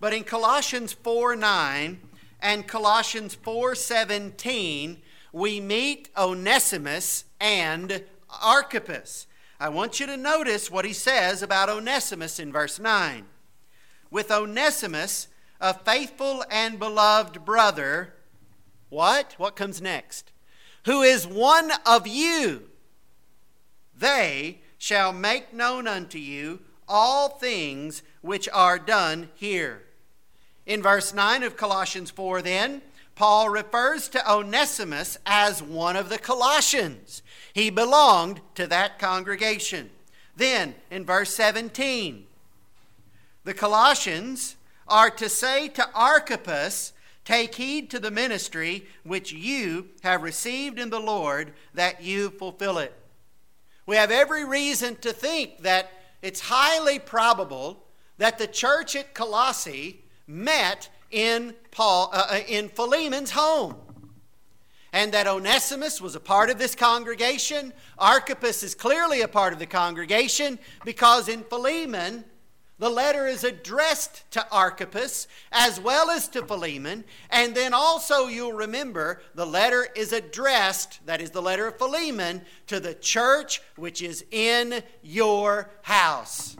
But 0.00 0.12
in 0.12 0.24
Colossians 0.24 0.92
4 0.92 1.36
9 1.36 2.00
and 2.40 2.66
Colossians 2.66 3.36
4 3.36 3.76
17, 3.76 5.00
we 5.32 5.60
meet 5.60 6.08
Onesimus 6.18 7.24
and 7.40 8.02
Archippus. 8.42 9.28
I 9.60 9.68
want 9.68 10.00
you 10.00 10.06
to 10.06 10.16
notice 10.16 10.72
what 10.72 10.84
he 10.84 10.92
says 10.92 11.40
about 11.40 11.68
Onesimus 11.68 12.40
in 12.40 12.52
verse 12.52 12.80
9. 12.80 13.26
With 14.16 14.30
Onesimus, 14.30 15.28
a 15.60 15.74
faithful 15.74 16.42
and 16.50 16.78
beloved 16.78 17.44
brother, 17.44 18.14
what? 18.88 19.34
What 19.36 19.56
comes 19.56 19.82
next? 19.82 20.32
Who 20.86 21.02
is 21.02 21.26
one 21.26 21.70
of 21.84 22.06
you. 22.06 22.70
They 23.94 24.60
shall 24.78 25.12
make 25.12 25.52
known 25.52 25.86
unto 25.86 26.16
you 26.16 26.60
all 26.88 27.28
things 27.28 28.02
which 28.22 28.48
are 28.54 28.78
done 28.78 29.28
here. 29.34 29.82
In 30.64 30.82
verse 30.82 31.12
9 31.12 31.42
of 31.42 31.58
Colossians 31.58 32.10
4, 32.10 32.40
then, 32.40 32.80
Paul 33.16 33.50
refers 33.50 34.08
to 34.08 34.32
Onesimus 34.32 35.18
as 35.26 35.62
one 35.62 35.94
of 35.94 36.08
the 36.08 36.18
Colossians. 36.18 37.20
He 37.52 37.68
belonged 37.68 38.40
to 38.54 38.66
that 38.66 38.98
congregation. 38.98 39.90
Then, 40.34 40.74
in 40.90 41.04
verse 41.04 41.34
17, 41.34 42.26
the 43.46 43.54
Colossians 43.54 44.56
are 44.88 45.08
to 45.08 45.28
say 45.28 45.68
to 45.68 45.88
Archippus, 45.94 46.92
Take 47.24 47.54
heed 47.54 47.90
to 47.90 48.00
the 48.00 48.10
ministry 48.10 48.86
which 49.04 49.32
you 49.32 49.88
have 50.02 50.22
received 50.22 50.80
in 50.80 50.90
the 50.90 51.00
Lord, 51.00 51.52
that 51.72 52.02
you 52.02 52.30
fulfill 52.30 52.78
it. 52.78 52.92
We 53.86 53.96
have 53.96 54.10
every 54.10 54.44
reason 54.44 54.96
to 54.96 55.12
think 55.12 55.62
that 55.62 55.90
it's 56.22 56.40
highly 56.40 56.98
probable 56.98 57.84
that 58.18 58.38
the 58.38 58.48
church 58.48 58.96
at 58.96 59.14
Colossae 59.14 60.04
met 60.26 60.88
in 61.12 61.54
Paul 61.70 62.10
uh, 62.12 62.26
uh, 62.30 62.40
in 62.48 62.68
Philemon's 62.68 63.30
home. 63.30 63.76
And 64.92 65.12
that 65.12 65.28
Onesimus 65.28 66.00
was 66.00 66.16
a 66.16 66.20
part 66.20 66.50
of 66.50 66.58
this 66.58 66.74
congregation. 66.74 67.72
Archippus 67.96 68.64
is 68.64 68.74
clearly 68.74 69.20
a 69.20 69.28
part 69.28 69.52
of 69.52 69.60
the 69.60 69.66
congregation 69.66 70.58
because 70.84 71.28
in 71.28 71.44
Philemon, 71.44 72.24
the 72.78 72.90
letter 72.90 73.26
is 73.26 73.42
addressed 73.42 74.30
to 74.32 74.46
Archippus 74.50 75.26
as 75.50 75.80
well 75.80 76.10
as 76.10 76.28
to 76.28 76.44
Philemon. 76.44 77.04
And 77.30 77.54
then 77.54 77.72
also, 77.72 78.26
you'll 78.26 78.52
remember, 78.52 79.22
the 79.34 79.46
letter 79.46 79.88
is 79.96 80.12
addressed, 80.12 81.04
that 81.06 81.22
is 81.22 81.30
the 81.30 81.40
letter 81.40 81.66
of 81.66 81.78
Philemon, 81.78 82.42
to 82.66 82.78
the 82.78 82.94
church 82.94 83.62
which 83.76 84.02
is 84.02 84.24
in 84.30 84.82
your 85.02 85.70
house. 85.82 86.56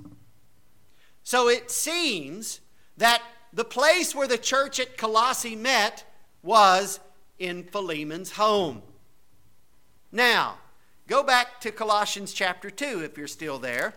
So 1.23 1.49
it 1.49 1.71
seems 1.71 2.61
that 2.97 3.23
the 3.53 3.65
place 3.65 4.15
where 4.15 4.29
the 4.29 4.39
church 4.39 4.81
at 4.81 4.97
Colossae 4.97 5.57
met 5.57 6.05
was 6.43 6.99
in 7.39 7.65
Philemon's 7.65 8.33
home. 8.33 8.81
Now, 10.13 10.59
go 11.09 11.23
back 11.23 11.61
to 11.61 11.71
Colossians 11.71 12.33
chapter 12.33 12.71
2 12.71 13.05
if 13.05 13.19
you're 13.19 13.27
still 13.27 13.59
there. 13.59 13.95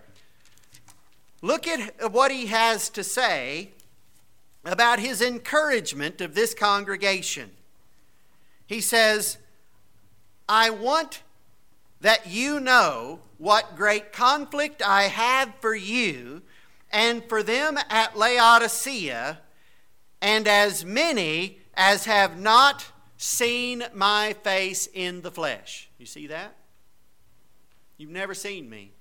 Look 1.41 1.67
at 1.67 2.11
what 2.11 2.31
he 2.31 2.47
has 2.47 2.89
to 2.89 3.03
say 3.03 3.71
about 4.65 4.99
his 4.99 5.21
encouragement 5.21 6.19
of 6.21 6.35
this 6.35 6.53
congregation. 6.53 7.51
He 8.67 8.81
says, 8.81 9.37
I 10.47 10.69
want 10.69 11.23
that 12.01 12.27
you 12.27 12.59
know 12.59 13.19
what 13.37 13.75
great 13.75 14.11
conflict 14.11 14.81
I 14.85 15.03
have 15.03 15.53
for 15.61 15.75
you 15.75 16.41
and 16.91 17.23
for 17.29 17.43
them 17.43 17.77
at 17.89 18.17
Laodicea, 18.17 19.39
and 20.21 20.47
as 20.47 20.83
many 20.83 21.59
as 21.75 22.05
have 22.05 22.39
not 22.39 22.85
seen 23.17 23.83
my 23.93 24.33
face 24.43 24.87
in 24.93 25.21
the 25.21 25.31
flesh. 25.31 25.89
You 25.97 26.05
see 26.05 26.27
that? 26.27 26.55
You've 27.97 28.09
never 28.09 28.33
seen 28.33 28.69
me. 28.69 28.91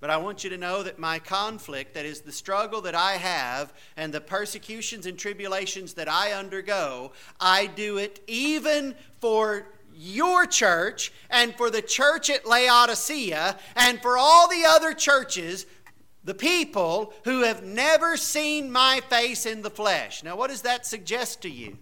But 0.00 0.10
I 0.10 0.16
want 0.16 0.44
you 0.44 0.50
to 0.50 0.56
know 0.56 0.84
that 0.84 0.98
my 0.98 1.18
conflict, 1.18 1.94
that 1.94 2.06
is 2.06 2.20
the 2.20 2.30
struggle 2.30 2.80
that 2.82 2.94
I 2.94 3.14
have 3.14 3.72
and 3.96 4.14
the 4.14 4.20
persecutions 4.20 5.06
and 5.06 5.18
tribulations 5.18 5.94
that 5.94 6.08
I 6.08 6.32
undergo, 6.32 7.12
I 7.40 7.66
do 7.66 7.98
it 7.98 8.22
even 8.28 8.94
for 9.20 9.66
your 9.92 10.46
church 10.46 11.12
and 11.30 11.52
for 11.56 11.70
the 11.70 11.82
church 11.82 12.30
at 12.30 12.46
Laodicea 12.46 13.58
and 13.74 14.00
for 14.00 14.16
all 14.16 14.48
the 14.48 14.64
other 14.64 14.94
churches, 14.94 15.66
the 16.22 16.34
people 16.34 17.12
who 17.24 17.42
have 17.42 17.64
never 17.64 18.16
seen 18.16 18.70
my 18.70 19.00
face 19.08 19.46
in 19.46 19.62
the 19.62 19.70
flesh. 19.70 20.22
Now, 20.22 20.36
what 20.36 20.50
does 20.50 20.62
that 20.62 20.86
suggest 20.86 21.42
to 21.42 21.50
you? 21.50 21.76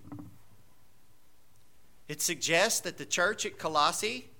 It 2.09 2.23
suggests 2.23 2.81
that 2.81 2.97
the 2.97 3.05
church 3.05 3.45
at 3.45 3.59
Colossae 3.59 4.31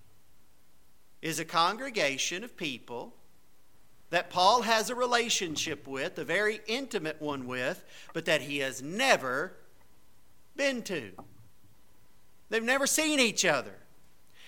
is 1.21 1.39
a 1.39 1.45
congregation 1.45 2.43
of 2.43 2.57
people 2.57 3.13
that 4.11 4.31
Paul 4.31 4.63
has 4.63 4.89
a 4.89 4.95
relationship 4.95 5.87
with, 5.87 6.19
a 6.19 6.25
very 6.25 6.61
intimate 6.67 7.21
one 7.21 7.47
with, 7.47 7.85
but 8.13 8.25
that 8.27 8.43
he 8.43 8.59
has 8.59 8.83
never 8.83 9.53
been 10.55 10.83
to. 10.83 11.11
They've 12.49 12.63
never 12.63 12.87
seen 12.87 13.19
each 13.19 13.45
other. 13.45 13.75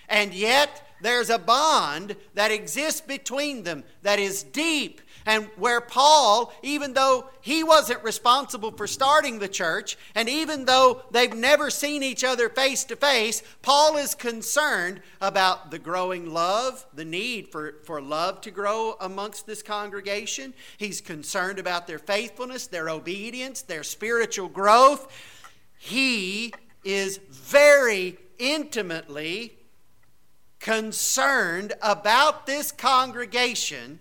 And 0.07 0.33
yet, 0.33 0.87
there's 1.01 1.29
a 1.29 1.37
bond 1.37 2.15
that 2.33 2.51
exists 2.51 3.01
between 3.01 3.63
them 3.63 3.83
that 4.01 4.17
is 4.17 4.43
deep 4.43 5.01
and 5.29 5.47
where 5.57 5.79
Paul, 5.79 6.51
even 6.63 6.93
though 6.93 7.29
he 7.39 7.63
wasn't 7.63 8.03
responsible 8.03 8.71
for 8.71 8.87
starting 8.87 9.37
the 9.37 9.47
church, 9.47 9.95
and 10.15 10.27
even 10.27 10.65
though 10.65 11.03
they've 11.11 11.35
never 11.35 11.69
seen 11.69 12.01
each 12.01 12.23
other 12.23 12.49
face 12.49 12.83
to 12.85 12.95
face, 12.95 13.43
Paul 13.61 13.95
is 13.97 14.15
concerned 14.15 15.01
about 15.21 15.69
the 15.69 15.77
growing 15.77 16.33
love, 16.33 16.83
the 16.95 17.05
need 17.05 17.49
for, 17.49 17.75
for 17.83 18.01
love 18.01 18.41
to 18.41 18.49
grow 18.49 18.95
amongst 18.99 19.45
this 19.45 19.61
congregation. 19.61 20.55
He's 20.77 20.99
concerned 20.99 21.59
about 21.59 21.85
their 21.85 21.99
faithfulness, 21.99 22.65
their 22.65 22.89
obedience, 22.89 23.61
their 23.61 23.83
spiritual 23.83 24.49
growth. 24.49 25.15
He 25.77 26.55
is 26.83 27.19
very 27.29 28.17
intimately 28.39 29.59
concerned 30.59 31.73
about 31.83 32.47
this 32.47 32.71
congregation 32.71 33.99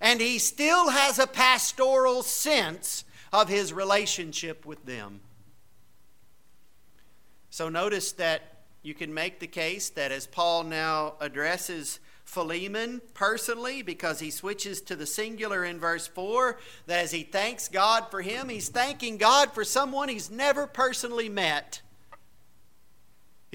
and 0.00 0.20
he 0.20 0.38
still 0.38 0.90
has 0.90 1.18
a 1.18 1.26
pastoral 1.26 2.22
sense 2.22 3.04
of 3.32 3.48
his 3.48 3.72
relationship 3.72 4.64
with 4.64 4.84
them. 4.86 5.20
So 7.50 7.68
notice 7.68 8.12
that 8.12 8.64
you 8.82 8.94
can 8.94 9.14
make 9.14 9.40
the 9.40 9.46
case 9.46 9.88
that 9.90 10.12
as 10.12 10.26
Paul 10.26 10.64
now 10.64 11.14
addresses 11.20 12.00
Philemon 12.24 13.00
personally, 13.12 13.82
because 13.82 14.18
he 14.18 14.30
switches 14.30 14.80
to 14.82 14.96
the 14.96 15.06
singular 15.06 15.64
in 15.64 15.78
verse 15.78 16.06
4, 16.06 16.58
that 16.86 17.04
as 17.04 17.12
he 17.12 17.22
thanks 17.22 17.68
God 17.68 18.10
for 18.10 18.22
him, 18.22 18.48
he's 18.48 18.68
thanking 18.68 19.18
God 19.18 19.52
for 19.52 19.64
someone 19.64 20.08
he's 20.08 20.30
never 20.30 20.66
personally 20.66 21.28
met. 21.28 21.80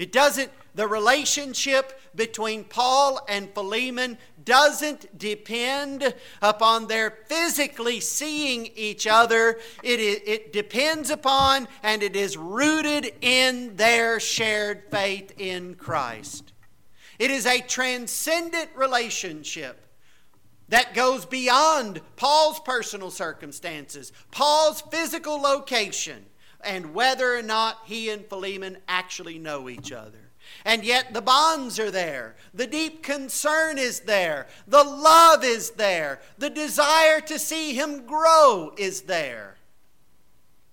It 0.00 0.12
doesn't, 0.12 0.50
the 0.74 0.88
relationship 0.88 2.00
between 2.14 2.64
Paul 2.64 3.20
and 3.28 3.52
Philemon 3.52 4.16
doesn't 4.42 5.18
depend 5.18 6.14
upon 6.40 6.86
their 6.86 7.10
physically 7.10 8.00
seeing 8.00 8.70
each 8.74 9.06
other. 9.06 9.58
It, 9.82 10.00
it 10.00 10.54
depends 10.54 11.10
upon 11.10 11.68
and 11.82 12.02
it 12.02 12.16
is 12.16 12.38
rooted 12.38 13.12
in 13.20 13.76
their 13.76 14.18
shared 14.20 14.84
faith 14.90 15.34
in 15.36 15.74
Christ. 15.74 16.54
It 17.18 17.30
is 17.30 17.44
a 17.44 17.60
transcendent 17.60 18.70
relationship 18.74 19.84
that 20.70 20.94
goes 20.94 21.26
beyond 21.26 22.00
Paul's 22.16 22.60
personal 22.60 23.10
circumstances, 23.10 24.14
Paul's 24.30 24.80
physical 24.80 25.38
location 25.38 26.24
and 26.64 26.94
whether 26.94 27.34
or 27.34 27.42
not 27.42 27.78
he 27.84 28.10
and 28.10 28.26
Philemon 28.26 28.78
actually 28.88 29.38
know 29.38 29.68
each 29.68 29.92
other. 29.92 30.30
And 30.64 30.84
yet 30.84 31.14
the 31.14 31.22
bonds 31.22 31.78
are 31.78 31.90
there. 31.90 32.36
The 32.52 32.66
deep 32.66 33.02
concern 33.02 33.78
is 33.78 34.00
there. 34.00 34.46
The 34.66 34.84
love 34.84 35.44
is 35.44 35.70
there. 35.72 36.20
The 36.38 36.50
desire 36.50 37.20
to 37.22 37.38
see 37.38 37.74
him 37.74 38.06
grow 38.06 38.72
is 38.76 39.02
there. 39.02 39.56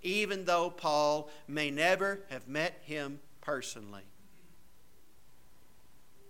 Even 0.01 0.45
though 0.45 0.69
Paul 0.69 1.29
may 1.47 1.71
never 1.71 2.21
have 2.29 2.47
met 2.47 2.79
him 2.83 3.19
personally. 3.41 4.03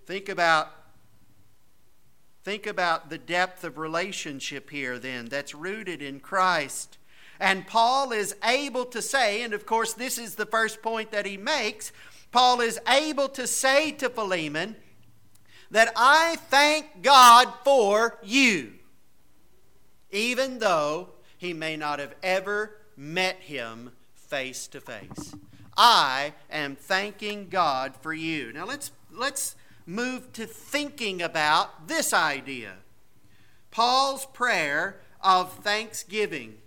Think 0.05 0.29
about 0.29 0.71
think 2.43 2.65
about 2.65 3.09
the 3.09 3.17
depth 3.17 3.65
of 3.65 3.77
relationship 3.77 4.69
here 4.69 4.97
then 4.97 5.25
that's 5.25 5.53
rooted 5.53 6.01
in 6.01 6.21
Christ. 6.21 6.96
And 7.39 7.67
Paul 7.67 8.11
is 8.11 8.35
able 8.43 8.85
to 8.85 9.01
say, 9.01 9.43
and 9.43 9.53
of 9.53 9.65
course, 9.65 9.93
this 9.93 10.17
is 10.17 10.35
the 10.35 10.45
first 10.45 10.81
point 10.81 11.11
that 11.11 11.25
he 11.25 11.37
makes 11.37 11.91
Paul 12.31 12.61
is 12.61 12.79
able 12.87 13.29
to 13.29 13.47
say 13.47 13.91
to 13.93 14.09
Philemon 14.09 14.75
that 15.71 15.91
I 15.95 16.37
thank 16.49 17.01
God 17.01 17.51
for 17.63 18.19
you, 18.23 18.73
even 20.11 20.59
though 20.59 21.09
he 21.37 21.53
may 21.53 21.77
not 21.77 21.99
have 21.99 22.15
ever 22.23 22.77
met 22.95 23.37
him 23.37 23.91
face 24.13 24.67
to 24.67 24.81
face. 24.81 25.33
I 25.75 26.33
am 26.49 26.75
thanking 26.75 27.49
God 27.49 27.95
for 27.95 28.13
you. 28.13 28.51
Now 28.51 28.65
let's 28.65 28.91
let's 29.11 29.55
move 29.85 30.33
to 30.33 30.45
thinking 30.45 31.21
about 31.21 31.87
this 31.87 32.13
idea. 32.13 32.73
Paul's 33.71 34.25
prayer 34.27 34.99
of 35.21 35.53
thanksgiving 35.53 36.57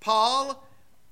Paul 0.00 0.64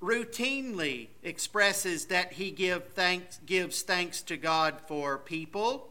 routinely 0.02 1.08
expresses 1.22 2.06
that 2.06 2.34
he 2.34 2.50
give 2.50 2.88
thanks, 2.88 3.40
gives 3.44 3.82
thanks 3.82 4.22
to 4.22 4.36
God 4.36 4.76
for 4.86 5.18
people 5.18 5.88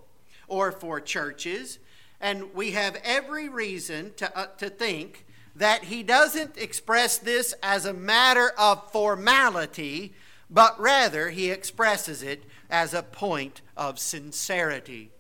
or 0.48 0.72
for 0.72 1.00
churches. 1.00 1.80
And 2.20 2.54
we 2.54 2.72
have 2.72 3.00
every 3.04 3.48
reason 3.50 4.14
to, 4.18 4.36
uh, 4.38 4.48
to 4.58 4.70
think 4.70 5.26
that 5.56 5.86
he 5.86 6.04
doesn't 6.04 6.58
express 6.58 7.18
this 7.18 7.54
as 7.62 7.86
a 7.86 7.94
matter 7.94 8.52
of 8.58 8.92
formality, 8.92 10.14
but 10.50 10.80
rather 10.80 11.30
he 11.30 11.50
expresses 11.50 12.24
it 12.24 12.44
as 12.70 12.94
a 12.94 13.04
point 13.04 13.62
of 13.76 14.00
sincerity. 14.00 15.12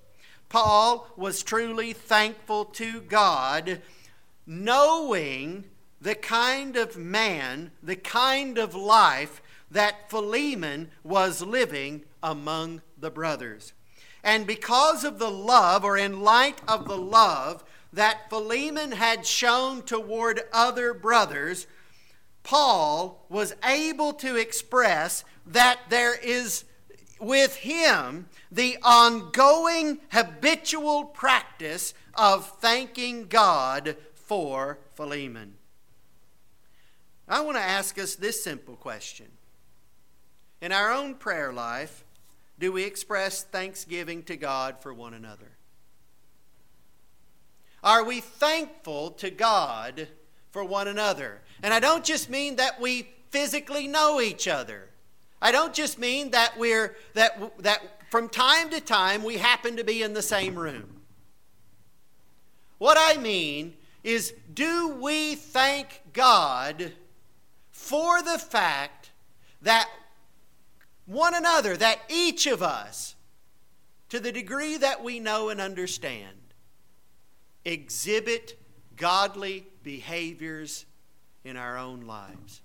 Paul 0.50 1.08
was 1.18 1.44
truly 1.44 1.92
thankful 1.92 2.66
to 2.66 3.02
God, 3.02 3.82
knowing 4.46 5.66
the 6.00 6.16
kind 6.16 6.76
of 6.76 6.98
man, 6.98 7.72
the 7.82 7.96
kind 7.96 8.58
of 8.58 8.76
life 8.76 9.42
that 9.70 10.10
Philemon 10.10 10.90
was 11.04 11.42
living 11.42 12.04
among 12.24 12.82
the 12.98 13.12
brothers. 13.12 13.74
And 14.24 14.46
because 14.46 15.04
of 15.04 15.20
the 15.20 15.32
love, 15.32 15.84
or 15.84 15.98
in 15.98 16.22
light 16.22 16.62
of 16.68 16.88
the 16.88 16.98
love 16.98 17.64
that 17.94 18.30
Philemon 18.30 18.92
had 18.92 19.26
shown 19.26 19.82
toward 19.82 20.42
other 20.52 20.94
brothers, 20.94 21.68
Paul 22.44 23.26
was 23.30 23.56
able 23.64 24.14
to 24.14 24.36
express 24.36 25.24
that 25.46 25.80
there 25.90 26.16
is 26.16 26.66
with 27.20 27.58
him 27.58 28.28
the 28.52 28.78
ongoing 28.84 30.00
habitual 30.12 31.06
practice 31.06 31.94
of 32.14 32.48
thanking 32.60 33.28
God 33.28 33.98
for 34.14 34.80
Philemon. 34.96 35.57
I 37.28 37.42
want 37.42 37.58
to 37.58 37.64
ask 37.64 38.00
us 38.00 38.16
this 38.16 38.42
simple 38.42 38.76
question 38.76 39.28
In 40.62 40.72
our 40.72 40.92
own 40.92 41.16
prayer 41.16 41.52
life, 41.52 42.06
do 42.60 42.72
we 42.72 42.84
express 42.84 43.44
thanksgiving 43.44 44.24
to 44.24 44.38
God 44.38 44.82
for 44.82 44.94
one 44.94 45.14
another? 45.14 45.52
Are 47.84 48.04
we 48.04 48.22
thankful 48.22 49.12
to 49.12 49.30
God 49.30 50.08
for 50.52 50.64
one 50.64 50.88
another? 50.88 51.42
And 51.62 51.74
I 51.74 51.80
don't 51.80 52.04
just 52.04 52.30
mean 52.30 52.56
that 52.56 52.82
we 52.82 53.10
physically 53.30 53.88
know 53.88 54.20
each 54.20 54.48
other. 54.48 54.90
I 55.42 55.52
don't 55.52 55.74
just 55.74 56.00
mean 56.00 56.32
that 56.32 56.58
we're 56.58 56.96
that 57.14 57.62
that 57.62 57.82
from 58.10 58.30
time 58.30 58.70
to 58.72 58.82
time 58.82 59.24
we 59.24 59.38
happen 59.38 59.76
to 59.78 59.84
be 59.84 60.02
in 60.02 60.14
the 60.14 60.22
same 60.22 60.56
room. 60.56 61.02
What 62.78 62.98
I 63.00 63.20
mean 63.22 63.74
is 64.04 64.34
do 64.54 64.90
we 65.00 65.36
thank 65.36 66.02
God 66.14 66.94
for 67.88 68.22
the 68.22 68.38
fact 68.38 69.12
that 69.62 69.90
one 71.06 71.34
another, 71.34 71.78
that 71.78 72.00
each 72.10 72.46
of 72.46 72.62
us, 72.62 73.16
to 74.10 74.20
the 74.20 74.32
degree 74.34 74.76
that 74.76 75.02
we 75.02 75.22
know 75.22 75.48
and 75.48 75.62
understand, 75.62 76.36
exhibit 77.64 78.60
godly 78.98 79.68
behaviors 79.84 80.86
in 81.46 81.56
our 81.56 81.78
own 81.78 82.02
lives. 82.02 82.62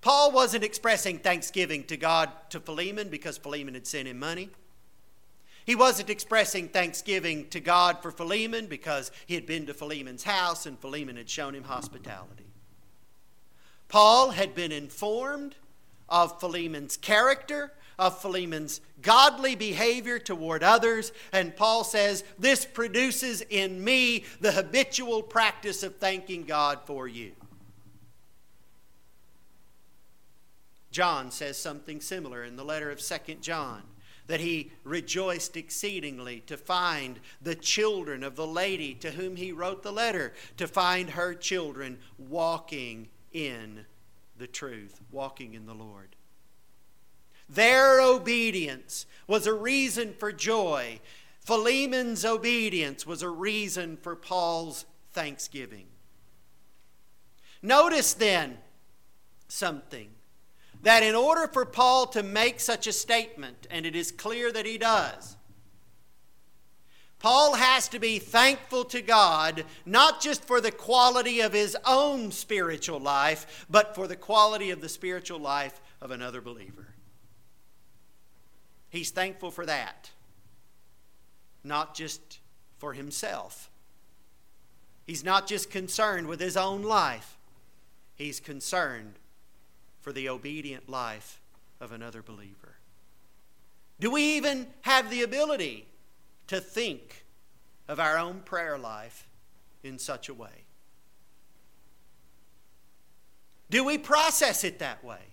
Paul 0.00 0.30
wasn't 0.30 0.62
expressing 0.62 1.18
thanksgiving 1.18 1.82
to 1.84 1.96
God 1.96 2.30
to 2.50 2.60
Philemon 2.60 3.08
because 3.08 3.36
Philemon 3.36 3.74
had 3.74 3.88
sent 3.88 4.06
him 4.06 4.20
money. 4.20 4.50
He 5.64 5.74
wasn't 5.74 6.08
expressing 6.08 6.68
thanksgiving 6.68 7.48
to 7.48 7.58
God 7.58 8.00
for 8.00 8.12
Philemon 8.12 8.66
because 8.68 9.10
he 9.26 9.34
had 9.34 9.44
been 9.44 9.66
to 9.66 9.74
Philemon's 9.74 10.22
house 10.22 10.66
and 10.66 10.78
Philemon 10.78 11.16
had 11.16 11.28
shown 11.28 11.52
him 11.52 11.64
hospitality. 11.64 12.46
Paul 13.88 14.30
had 14.30 14.54
been 14.54 14.72
informed 14.72 15.54
of 16.08 16.40
Philemon's 16.40 16.96
character, 16.96 17.72
of 17.98 18.20
Philemon's 18.20 18.80
godly 19.00 19.54
behavior 19.54 20.18
toward 20.18 20.62
others, 20.62 21.12
and 21.32 21.56
Paul 21.56 21.84
says, 21.84 22.24
This 22.38 22.64
produces 22.64 23.42
in 23.42 23.82
me 23.82 24.24
the 24.40 24.52
habitual 24.52 25.22
practice 25.22 25.82
of 25.82 25.96
thanking 25.96 26.44
God 26.44 26.80
for 26.84 27.06
you. 27.06 27.32
John 30.90 31.30
says 31.30 31.58
something 31.58 32.00
similar 32.00 32.42
in 32.42 32.56
the 32.56 32.64
letter 32.64 32.90
of 32.90 33.00
2 33.00 33.34
John 33.42 33.82
that 34.26 34.40
he 34.40 34.72
rejoiced 34.82 35.56
exceedingly 35.56 36.40
to 36.46 36.56
find 36.56 37.20
the 37.40 37.54
children 37.54 38.24
of 38.24 38.34
the 38.34 38.46
lady 38.46 38.94
to 38.94 39.12
whom 39.12 39.36
he 39.36 39.52
wrote 39.52 39.82
the 39.82 39.92
letter, 39.92 40.32
to 40.56 40.66
find 40.66 41.10
her 41.10 41.34
children 41.34 41.98
walking 42.18 43.08
in 43.36 43.84
the 44.38 44.46
truth, 44.46 45.02
walking 45.12 45.52
in 45.52 45.66
the 45.66 45.74
Lord. 45.74 46.16
Their 47.50 48.00
obedience 48.00 49.04
was 49.26 49.46
a 49.46 49.52
reason 49.52 50.14
for 50.18 50.32
joy. 50.32 51.00
Philemon's 51.40 52.24
obedience 52.24 53.06
was 53.06 53.22
a 53.22 53.28
reason 53.28 53.98
for 53.98 54.16
Paul's 54.16 54.86
thanksgiving. 55.12 55.86
Notice 57.60 58.14
then 58.14 58.56
something 59.48 60.08
that 60.82 61.02
in 61.02 61.14
order 61.14 61.46
for 61.46 61.66
Paul 61.66 62.06
to 62.08 62.22
make 62.22 62.58
such 62.58 62.86
a 62.86 62.92
statement, 62.92 63.66
and 63.70 63.84
it 63.84 63.94
is 63.94 64.10
clear 64.10 64.50
that 64.50 64.66
he 64.66 64.78
does, 64.78 65.35
Paul 67.18 67.54
has 67.54 67.88
to 67.88 67.98
be 67.98 68.18
thankful 68.18 68.84
to 68.86 69.00
God, 69.00 69.64
not 69.84 70.20
just 70.20 70.44
for 70.44 70.60
the 70.60 70.70
quality 70.70 71.40
of 71.40 71.52
his 71.52 71.76
own 71.86 72.30
spiritual 72.30 73.00
life, 73.00 73.66
but 73.70 73.94
for 73.94 74.06
the 74.06 74.16
quality 74.16 74.70
of 74.70 74.80
the 74.80 74.88
spiritual 74.88 75.38
life 75.38 75.80
of 76.00 76.10
another 76.10 76.40
believer. 76.40 76.88
He's 78.90 79.10
thankful 79.10 79.50
for 79.50 79.66
that, 79.66 80.10
not 81.64 81.94
just 81.94 82.40
for 82.78 82.92
himself. 82.92 83.70
He's 85.06 85.24
not 85.24 85.46
just 85.46 85.70
concerned 85.70 86.26
with 86.26 86.40
his 86.40 86.56
own 86.56 86.82
life, 86.82 87.38
he's 88.14 88.40
concerned 88.40 89.14
for 90.00 90.12
the 90.12 90.28
obedient 90.28 90.88
life 90.88 91.40
of 91.80 91.92
another 91.92 92.22
believer? 92.22 92.76
Do 93.98 94.10
we 94.10 94.36
even 94.36 94.66
have 94.82 95.10
the 95.10 95.22
ability 95.22 95.86
to 96.46 96.60
think 96.60 97.24
of 97.88 98.00
our 98.00 98.18
own 98.18 98.40
prayer 98.40 98.78
life 98.78 99.28
in 99.82 99.98
such 99.98 100.28
a 100.28 100.34
way? 100.34 100.64
Do 103.70 103.84
we 103.84 103.98
process 103.98 104.64
it 104.64 104.78
that 104.78 105.04
way? 105.04 105.32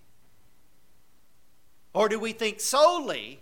Or 1.94 2.10
do 2.10 2.20
we 2.20 2.32
think 2.32 2.60
solely 2.60 3.42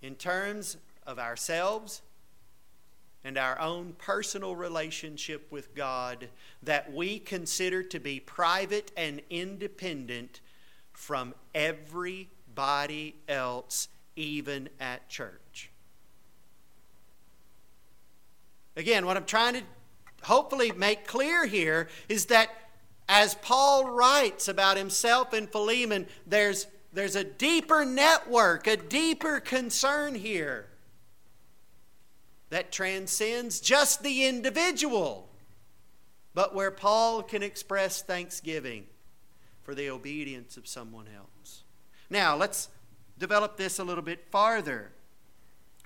in 0.00 0.14
terms 0.14 0.78
of 1.06 1.18
ourselves 1.18 2.02
and 3.26 3.36
our 3.36 3.58
own 3.60 3.92
personal 3.98 4.54
relationship 4.54 5.50
with 5.50 5.74
God 5.74 6.28
that 6.62 6.92
we 6.92 7.18
consider 7.18 7.82
to 7.82 7.98
be 7.98 8.20
private 8.20 8.92
and 8.96 9.20
independent 9.30 10.40
from 10.92 11.34
everybody 11.54 13.16
else, 13.28 13.88
even 14.14 14.68
at 14.78 15.08
church. 15.08 15.70
Again, 18.76 19.06
what 19.06 19.16
I'm 19.16 19.24
trying 19.24 19.54
to 19.54 19.62
hopefully 20.22 20.72
make 20.72 21.06
clear 21.06 21.46
here 21.46 21.88
is 22.08 22.26
that 22.26 22.50
as 23.08 23.34
Paul 23.36 23.90
writes 23.90 24.48
about 24.48 24.76
himself 24.76 25.32
in 25.32 25.46
Philemon, 25.46 26.06
there's, 26.26 26.66
there's 26.92 27.16
a 27.16 27.24
deeper 27.24 27.84
network, 27.84 28.66
a 28.66 28.76
deeper 28.76 29.40
concern 29.40 30.14
here 30.14 30.66
that 32.50 32.72
transcends 32.72 33.60
just 33.60 34.02
the 34.02 34.26
individual, 34.26 35.28
but 36.34 36.54
where 36.54 36.70
Paul 36.70 37.22
can 37.22 37.42
express 37.42 38.02
thanksgiving 38.02 38.86
for 39.62 39.74
the 39.74 39.90
obedience 39.90 40.56
of 40.56 40.68
someone 40.68 41.06
else. 41.16 41.64
Now, 42.10 42.36
let's 42.36 42.68
develop 43.18 43.56
this 43.56 43.78
a 43.78 43.84
little 43.84 44.02
bit 44.04 44.26
farther. 44.30 44.92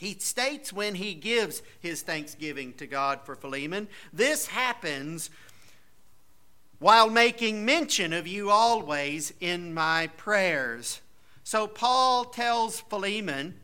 He 0.01 0.17
states 0.19 0.73
when 0.73 0.95
he 0.95 1.13
gives 1.13 1.63
his 1.79 2.01
thanksgiving 2.01 2.73
to 2.79 2.87
God 2.87 3.21
for 3.23 3.37
Philemon, 3.37 3.87
this 4.15 4.47
happens 4.47 5.29
while 6.79 7.11
making 7.11 7.67
mention 7.67 8.15
of 8.15 8.27
you 8.27 8.49
always 8.49 9.35
in 9.41 9.75
my 9.75 10.07
prayers. 10.17 11.03
So 11.45 11.67
Paul 11.67 12.25
tells 12.25 12.81
Philemon 12.81 13.57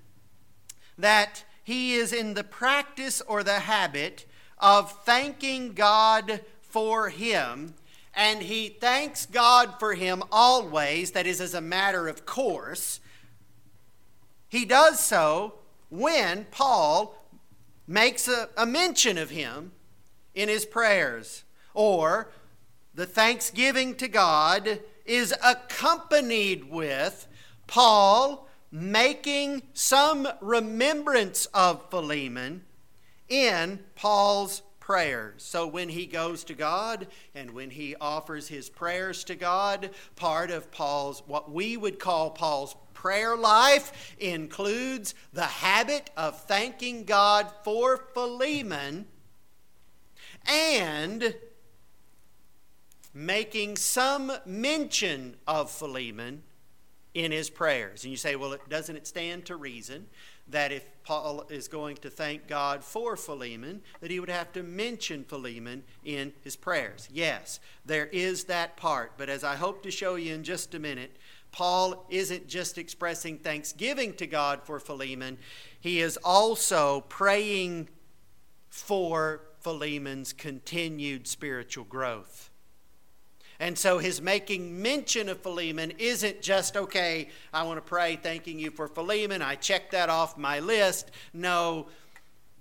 that 0.98 1.42
he 1.64 1.94
is 1.94 2.12
in 2.12 2.34
the 2.34 2.44
practice 2.44 3.22
or 3.22 3.42
the 3.42 3.60
habit 3.60 4.26
of 4.58 4.92
thanking 5.06 5.72
God 5.72 6.42
for 6.60 7.08
him, 7.08 7.72
and 8.14 8.42
he 8.42 8.68
thanks 8.68 9.24
God 9.24 9.76
for 9.78 9.94
him 9.94 10.22
always, 10.30 11.12
that 11.12 11.26
is, 11.26 11.40
as 11.40 11.54
a 11.54 11.62
matter 11.62 12.08
of 12.08 12.26
course. 12.26 13.00
He 14.50 14.66
does 14.66 15.00
so 15.00 15.54
when 15.88 16.46
Paul 16.50 17.14
makes 17.86 18.28
a, 18.28 18.48
a 18.56 18.66
mention 18.66 19.18
of 19.18 19.30
him 19.30 19.72
in 20.34 20.48
his 20.48 20.66
prayers, 20.66 21.44
or 21.74 22.30
the 22.94 23.06
thanksgiving 23.06 23.94
to 23.96 24.08
God 24.08 24.80
is 25.04 25.34
accompanied 25.44 26.70
with 26.70 27.26
Paul 27.66 28.48
making 28.70 29.62
some 29.72 30.28
remembrance 30.40 31.46
of 31.46 31.88
Philemon 31.90 32.64
in 33.28 33.80
Paul's 33.94 34.62
prayers. 34.80 35.42
So 35.42 35.66
when 35.66 35.88
he 35.88 36.06
goes 36.06 36.44
to 36.44 36.54
God 36.54 37.08
and 37.34 37.50
when 37.50 37.70
he 37.70 37.96
offers 38.00 38.48
his 38.48 38.68
prayers 38.68 39.24
to 39.24 39.34
God, 39.34 39.90
part 40.14 40.50
of 40.50 40.70
Paul's, 40.70 41.22
what 41.26 41.50
we 41.50 41.76
would 41.76 41.98
call 41.98 42.30
Paul's 42.30 42.76
prayer 42.96 43.36
life, 43.36 44.16
includes 44.18 45.14
the 45.32 45.42
habit 45.42 46.10
of 46.16 46.40
thanking 46.42 47.04
God 47.04 47.46
for 47.62 47.98
Philemon 48.14 49.06
and 50.46 51.36
making 53.12 53.76
some 53.76 54.32
mention 54.44 55.36
of 55.46 55.70
Philemon 55.70 56.42
in 57.14 57.32
his 57.32 57.48
prayers. 57.48 58.04
And 58.04 58.10
you 58.10 58.16
say, 58.16 58.34
well, 58.36 58.56
doesn't 58.68 58.96
it 58.96 59.06
stand 59.06 59.46
to 59.46 59.56
reason 59.56 60.06
that 60.48 60.70
if 60.70 60.84
Paul 61.02 61.44
is 61.48 61.66
going 61.66 61.96
to 61.98 62.10
thank 62.10 62.46
God 62.46 62.84
for 62.84 63.16
Philemon, 63.16 63.82
that 64.00 64.10
he 64.10 64.20
would 64.20 64.28
have 64.28 64.52
to 64.52 64.62
mention 64.62 65.24
Philemon 65.24 65.82
in 66.04 66.32
his 66.42 66.56
prayers? 66.56 67.08
Yes, 67.12 67.58
there 67.84 68.06
is 68.06 68.44
that 68.44 68.76
part. 68.76 69.12
But 69.16 69.28
as 69.28 69.42
I 69.42 69.56
hope 69.56 69.82
to 69.82 69.90
show 69.90 70.16
you 70.16 70.34
in 70.34 70.44
just 70.44 70.74
a 70.74 70.78
minute, 70.78 71.16
Paul 71.56 72.04
isn't 72.10 72.48
just 72.48 72.76
expressing 72.76 73.38
thanksgiving 73.38 74.12
to 74.16 74.26
God 74.26 74.62
for 74.62 74.78
Philemon, 74.78 75.38
he 75.80 76.02
is 76.02 76.18
also 76.22 77.00
praying 77.08 77.88
for 78.68 79.40
Philemon's 79.60 80.34
continued 80.34 81.26
spiritual 81.26 81.84
growth. 81.84 82.50
And 83.58 83.78
so 83.78 83.96
his 83.96 84.20
making 84.20 84.82
mention 84.82 85.30
of 85.30 85.40
Philemon 85.40 85.94
isn't 85.96 86.42
just, 86.42 86.76
okay, 86.76 87.30
I 87.54 87.62
want 87.62 87.78
to 87.78 87.88
pray 87.88 88.16
thanking 88.16 88.58
you 88.58 88.70
for 88.70 88.86
Philemon. 88.86 89.40
I 89.40 89.54
check 89.54 89.92
that 89.92 90.10
off 90.10 90.36
my 90.36 90.60
list. 90.60 91.10
No, 91.32 91.86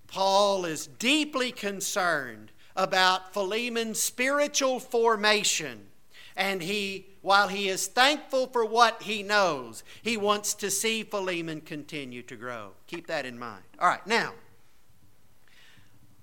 Paul 0.08 0.64
is 0.64 0.88
deeply 0.88 1.52
concerned 1.52 2.54
about 2.78 3.34
Philemon's 3.34 4.02
spiritual 4.02 4.80
formation. 4.80 5.88
And 6.36 6.62
he, 6.62 7.08
while 7.22 7.48
he 7.48 7.70
is 7.70 7.88
thankful 7.88 8.48
for 8.48 8.66
what 8.66 9.04
he 9.04 9.24
knows, 9.24 9.84
he 10.02 10.18
wants 10.18 10.54
to 10.56 10.70
see 10.70 11.04
Philemon 11.04 11.62
continue 11.62 12.22
to 12.24 12.36
grow. 12.36 12.72
Keep 12.88 13.08
that 13.08 13.26
in 13.26 13.40
mind. 13.40 13.64
All 13.80 13.88
right, 13.88 14.06
now, 14.06 14.34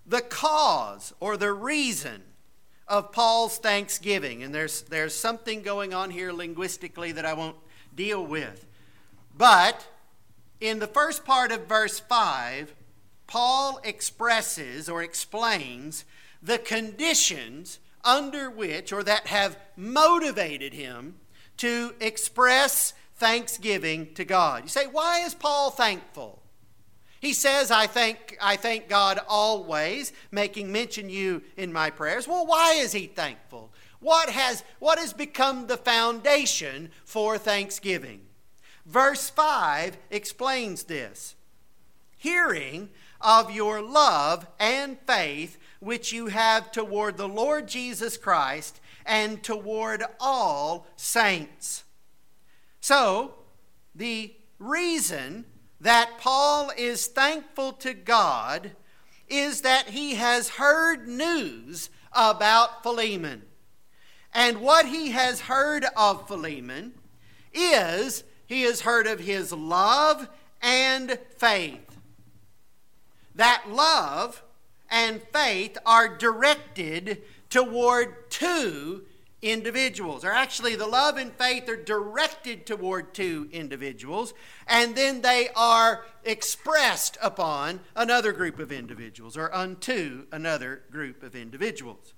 the 0.07 0.20
cause 0.20 1.14
or 1.20 1.37
the 1.37 1.53
reason 1.53 2.22
of 2.88 3.12
Paul's 3.12 3.57
thanksgiving, 3.57 4.42
and 4.42 4.55
there's, 4.55 4.83
there's 4.83 5.14
something 5.14 5.62
going 5.62 5.94
on 5.94 6.11
here 6.11 6.33
linguistically 6.33 7.12
that 7.12 7.25
I 7.25 7.33
won't 7.33 7.57
deal 7.94 8.25
with. 8.27 8.66
But 9.35 9.87
in 10.61 10.79
the 10.79 10.87
first 10.87 11.25
part 11.25 11.53
of 11.53 11.66
verse 11.66 12.01
5, 12.01 12.75
Paul 13.27 13.81
expresses 13.83 14.90
or 14.90 15.03
explains 15.03 16.05
the 16.42 16.59
conditions 16.59 17.79
under 18.05 18.51
which 18.51 18.93
or 18.93 19.03
that 19.03 19.27
have 19.27 19.59
motivated 19.77 20.75
him 20.75 21.17
to 21.59 21.95
express 22.01 22.95
thanksgiving 23.17 24.12
to 24.15 24.25
God. 24.25 24.65
You 24.65 24.69
say, 24.69 24.87
why 24.87 25.21
is 25.21 25.35
Paul 25.35 25.71
thankful? 25.71 26.43
He 27.21 27.33
says, 27.33 27.71
I 27.71 27.87
thank, 27.87 28.37
I 28.43 28.57
thank 28.57 28.88
God 28.88 29.21
always, 29.29 30.12
making 30.33 30.73
mention 30.73 31.09
you 31.09 31.43
in 31.57 31.73
my 31.73 31.91
prayers. 31.91 32.27
Well, 32.27 32.47
why 32.47 32.75
is 32.75 32.91
he 32.93 33.07
thankful? 33.07 33.73
What 34.01 34.29
has, 34.31 34.65
what 34.81 34.99
has 34.99 35.12
become 35.12 35.69
the 35.69 35.77
foundation 35.77 36.91
for 37.05 37.38
thanksgiving? 37.38 38.23
Verse 38.85 39.31
5 39.31 39.97
explains 40.11 40.83
this. 40.83 41.37
Hearing 42.17 42.88
of 43.21 43.53
your 43.53 43.81
love 43.81 44.47
and 44.59 44.99
faith 45.07 45.59
which 45.83 46.12
you 46.12 46.29
have 46.29 46.71
toward 46.71 47.16
the 47.16 47.29
Lord 47.29 47.66
Jesus 47.66 48.16
Christ 48.16 48.81
and 49.05 49.42
toward 49.42 50.05
all 50.21 50.87
saints. 50.95 51.83
So, 52.81 53.35
the 53.92 54.33
reason 54.61 55.45
that 55.81 56.18
Paul 56.18 56.71
is 56.77 57.09
thankful 57.09 57.73
to 57.75 57.95
God 57.95 58.71
is 59.29 59.62
that 59.62 59.88
he 59.88 60.14
has 60.14 60.51
heard 60.51 61.09
news 61.09 61.90
about 62.12 62.85
Philemon. 62.85 63.42
And 64.33 64.61
what 64.61 64.87
he 64.87 65.11
has 65.11 65.40
heard 65.40 65.85
of 65.97 66.29
Philemon 66.29 66.92
is 67.53 68.23
he 68.47 68.62
has 68.62 68.83
heard 68.83 69.09
of 69.09 69.18
his 69.18 69.53
love 69.53 70.29
and 70.62 71.18
faith. 71.37 71.99
That 73.35 73.64
love 73.68 74.42
and 74.92 75.22
faith 75.33 75.78
are 75.87 76.16
directed 76.18 77.22
toward 77.48 78.31
two 78.31 79.07
individuals. 79.40 80.24
Or 80.24 80.31
actually, 80.31 80.76
the 80.76 80.87
love 80.87 81.16
and 81.16 81.33
faith 81.33 81.68
are 81.68 81.83
directed 81.83 82.66
toward 82.66 83.14
two 83.14 83.48
individuals, 83.50 84.35
and 84.68 84.94
then 84.94 85.22
they 85.22 85.48
are 85.57 86.05
expressed 86.24 87.16
upon 87.20 87.81
another 87.96 88.33
group 88.33 88.59
of 88.59 88.70
individuals, 88.70 89.37
or 89.37 89.52
unto 89.55 90.26
another 90.31 90.83
group 90.90 91.22
of 91.22 91.35
individuals. 91.35 92.12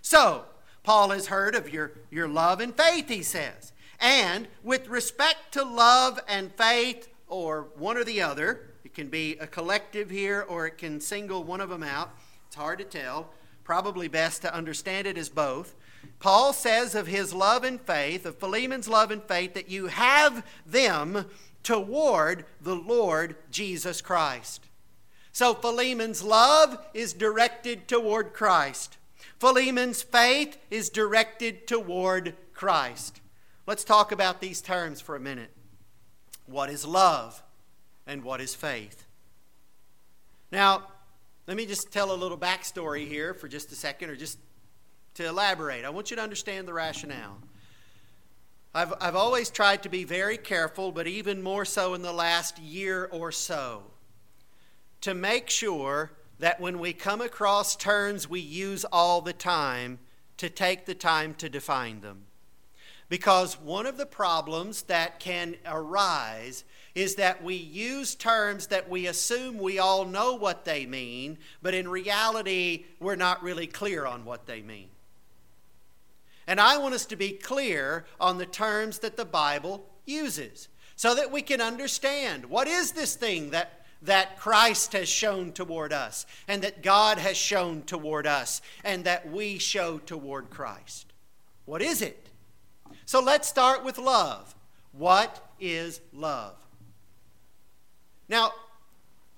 So, 0.00 0.46
Paul 0.82 1.10
has 1.10 1.26
heard 1.26 1.54
of 1.54 1.72
your, 1.72 1.92
your 2.10 2.28
love 2.28 2.60
and 2.60 2.74
faith, 2.74 3.08
he 3.08 3.22
says. 3.22 3.72
And 4.00 4.48
with 4.62 4.88
respect 4.88 5.52
to 5.52 5.62
love 5.62 6.18
and 6.26 6.52
faith, 6.54 7.08
or 7.26 7.68
one 7.76 7.96
or 7.96 8.04
the 8.04 8.22
other, 8.22 8.73
can 8.94 9.08
be 9.08 9.36
a 9.38 9.46
collective 9.46 10.10
here 10.10 10.44
or 10.48 10.66
it 10.66 10.78
can 10.78 11.00
single 11.00 11.44
one 11.44 11.60
of 11.60 11.68
them 11.68 11.82
out. 11.82 12.10
It's 12.46 12.56
hard 12.56 12.78
to 12.78 12.84
tell. 12.84 13.30
Probably 13.64 14.08
best 14.08 14.42
to 14.42 14.54
understand 14.54 15.06
it 15.06 15.18
as 15.18 15.28
both. 15.28 15.74
Paul 16.20 16.52
says 16.52 16.94
of 16.94 17.06
his 17.06 17.32
love 17.32 17.64
and 17.64 17.80
faith, 17.80 18.26
of 18.26 18.38
Philemon's 18.38 18.88
love 18.88 19.10
and 19.10 19.22
faith, 19.22 19.54
that 19.54 19.70
you 19.70 19.86
have 19.86 20.46
them 20.66 21.26
toward 21.62 22.44
the 22.60 22.76
Lord 22.76 23.36
Jesus 23.50 24.00
Christ. 24.00 24.68
So 25.32 25.54
Philemon's 25.54 26.22
love 26.22 26.78
is 26.94 27.12
directed 27.12 27.88
toward 27.88 28.32
Christ. 28.32 28.98
Philemon's 29.40 30.02
faith 30.02 30.58
is 30.70 30.90
directed 30.90 31.66
toward 31.66 32.36
Christ. 32.52 33.20
Let's 33.66 33.84
talk 33.84 34.12
about 34.12 34.40
these 34.40 34.60
terms 34.60 35.00
for 35.00 35.16
a 35.16 35.20
minute. 35.20 35.50
What 36.46 36.70
is 36.70 36.86
love? 36.86 37.42
And 38.06 38.22
what 38.22 38.40
is 38.40 38.54
faith. 38.54 39.04
Now, 40.50 40.88
let 41.46 41.56
me 41.56 41.66
just 41.66 41.92
tell 41.92 42.12
a 42.12 42.16
little 42.16 42.38
backstory 42.38 43.06
here 43.06 43.34
for 43.34 43.48
just 43.48 43.72
a 43.72 43.74
second, 43.74 44.10
or 44.10 44.16
just 44.16 44.38
to 45.14 45.26
elaborate. 45.26 45.84
I 45.84 45.90
want 45.90 46.10
you 46.10 46.16
to 46.16 46.22
understand 46.22 46.66
the 46.66 46.72
rationale. 46.72 47.38
I've, 48.74 48.92
I've 49.00 49.16
always 49.16 49.50
tried 49.50 49.82
to 49.84 49.88
be 49.88 50.04
very 50.04 50.36
careful, 50.36 50.90
but 50.90 51.06
even 51.06 51.42
more 51.42 51.64
so 51.64 51.94
in 51.94 52.02
the 52.02 52.12
last 52.12 52.58
year 52.58 53.08
or 53.12 53.30
so, 53.30 53.84
to 55.02 55.14
make 55.14 55.48
sure 55.48 56.12
that 56.40 56.60
when 56.60 56.78
we 56.78 56.92
come 56.92 57.20
across 57.20 57.76
terms 57.76 58.28
we 58.28 58.40
use 58.40 58.84
all 58.86 59.20
the 59.20 59.32
time, 59.32 59.98
to 60.36 60.50
take 60.50 60.86
the 60.86 60.94
time 60.94 61.34
to 61.34 61.48
define 61.48 62.00
them. 62.00 62.24
Because 63.08 63.60
one 63.60 63.86
of 63.86 63.96
the 63.96 64.06
problems 64.06 64.82
that 64.82 65.20
can 65.20 65.56
arise 65.64 66.64
is 66.94 67.16
that 67.16 67.42
we 67.42 67.54
use 67.54 68.14
terms 68.14 68.68
that 68.68 68.88
we 68.88 69.06
assume 69.06 69.58
we 69.58 69.78
all 69.78 70.04
know 70.04 70.34
what 70.34 70.64
they 70.64 70.86
mean, 70.86 71.38
but 71.60 71.74
in 71.74 71.88
reality, 71.88 72.84
we're 73.00 73.16
not 73.16 73.42
really 73.42 73.66
clear 73.66 74.06
on 74.06 74.24
what 74.24 74.46
they 74.46 74.62
mean. 74.62 74.88
And 76.46 76.60
I 76.60 76.76
want 76.76 76.94
us 76.94 77.06
to 77.06 77.16
be 77.16 77.30
clear 77.30 78.04
on 78.20 78.38
the 78.38 78.46
terms 78.46 79.00
that 79.00 79.16
the 79.16 79.24
Bible 79.24 79.84
uses 80.06 80.68
so 80.94 81.14
that 81.14 81.32
we 81.32 81.42
can 81.42 81.60
understand 81.60 82.46
what 82.46 82.68
is 82.68 82.92
this 82.92 83.16
thing 83.16 83.50
that 83.50 83.84
that 84.04 84.38
Christ 84.38 84.92
has 84.92 85.08
shown 85.08 85.52
toward 85.52 85.90
us, 85.92 86.26
and 86.46 86.62
that 86.62 86.82
God 86.82 87.18
has 87.18 87.36
shown 87.36 87.82
toward 87.82 88.26
us, 88.26 88.60
and 88.84 89.04
that 89.04 89.30
we 89.30 89.58
show 89.58 89.98
toward 89.98 90.50
Christ. 90.50 91.12
What 91.64 91.80
is 91.80 92.02
it? 92.02 92.28
So 93.06 93.22
let's 93.22 93.48
start 93.48 93.82
with 93.82 93.96
love. 93.96 94.54
What 94.92 95.50
is 95.58 96.02
love? 96.12 96.54
Now, 98.28 98.52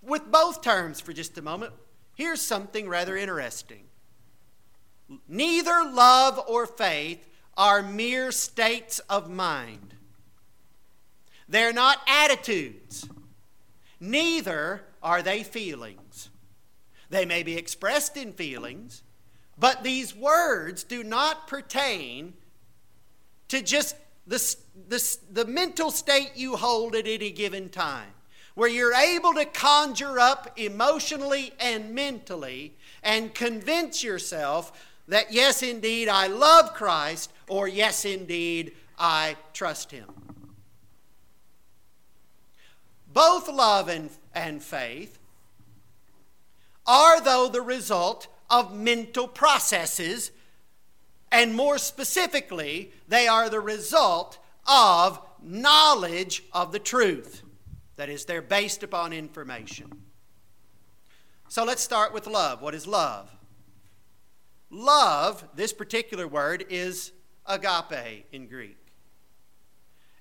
with 0.03 0.31
both 0.31 0.63
terms 0.63 1.01
for 1.01 1.13
just 1.13 1.37
a 1.39 1.43
moment, 1.43 1.73
here's 2.15 2.41
something 2.41 2.89
rather 2.89 3.17
interesting. 3.17 3.85
Neither 5.29 5.85
love 5.85 6.41
or 6.49 6.67
faith 6.67 7.29
are 7.57 7.83
mere 7.83 8.33
states 8.33 8.99
of 9.11 9.31
mind. 9.31 9.95
They're 11.49 11.73
not 11.73 11.99
attitudes. 12.07 13.09
Neither 14.01 14.83
are 15.03 15.23
they 15.23 15.43
feelings. 15.43 16.29
They 17.09 17.25
may 17.25 17.43
be 17.43 17.57
expressed 17.57 18.17
in 18.17 18.33
feelings, 18.33 19.03
but 19.57 19.85
these 19.85 20.15
words 20.15 20.83
do 20.83 21.05
not 21.05 21.47
pertain 21.47 22.35
to 23.49 23.63
just 23.63 23.97
the, 24.27 24.57
the, 24.89 25.17
the 25.31 25.45
mental 25.45 25.93
state 25.93 26.33
you 26.35 26.57
hold 26.57 26.97
at 26.97 27.07
any 27.07 27.31
given 27.31 27.69
time 27.69 28.16
where 28.57 28.71
you're 28.71 28.95
able 28.95 29.35
to 29.35 29.45
conjure 29.45 30.19
up 30.19 30.51
emotionally 30.57 31.53
and 31.61 31.95
mentally 31.95 32.75
and 33.03 33.35
convince 33.35 34.03
yourself 34.03 34.73
that, 35.07 35.31
yes, 35.31 35.63
indeed, 35.63 36.09
I 36.09 36.27
love 36.27 36.73
Christ, 36.73 37.31
or 37.49 37.69
yes, 37.69 38.07
indeed, 38.07 38.73
I 38.99 39.37
trust 39.53 39.91
Him. 39.91 40.07
Both 43.13 43.47
love 43.49 43.89
and, 43.89 44.09
and 44.35 44.63
faith 44.63 45.19
are, 46.87 47.21
though, 47.21 47.49
the 47.49 47.61
result 47.61 48.27
of 48.49 48.75
mental 48.75 49.29
processes, 49.29 50.31
and 51.31 51.55
more 51.55 51.77
specifically, 51.77 52.91
they 53.07 53.29
are 53.29 53.51
the 53.51 53.61
result 53.61 54.39
of 54.67 55.21
knowledge 55.43 56.43
of 56.55 56.73
the 56.73 56.79
truth. 56.79 57.43
That 57.97 58.09
is, 58.09 58.25
they're 58.25 58.43
based 58.43 58.83
upon 58.83 59.13
information. 59.13 59.91
So 61.49 61.65
let's 61.65 61.83
start 61.83 62.13
with 62.13 62.27
love. 62.27 62.61
What 62.61 62.75
is 62.75 62.87
love? 62.87 63.31
Love, 64.71 65.45
this 65.55 65.73
particular 65.73 66.27
word, 66.27 66.67
is 66.69 67.13
agape 67.47 68.27
in 68.33 68.49
Greek. 68.49 68.77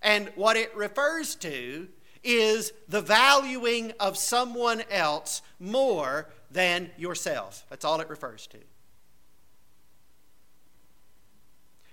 And 0.01 0.31
what 0.35 0.55
it 0.55 0.75
refers 0.75 1.35
to 1.35 1.87
is 2.23 2.71
the 2.87 3.01
valuing 3.01 3.91
of 3.99 4.17
someone 4.17 4.83
else 4.89 5.41
more 5.59 6.29
than 6.51 6.91
yourself. 6.97 7.65
That's 7.69 7.83
all 7.83 7.99
it 8.01 8.09
refers 8.09 8.47
to. 8.47 8.57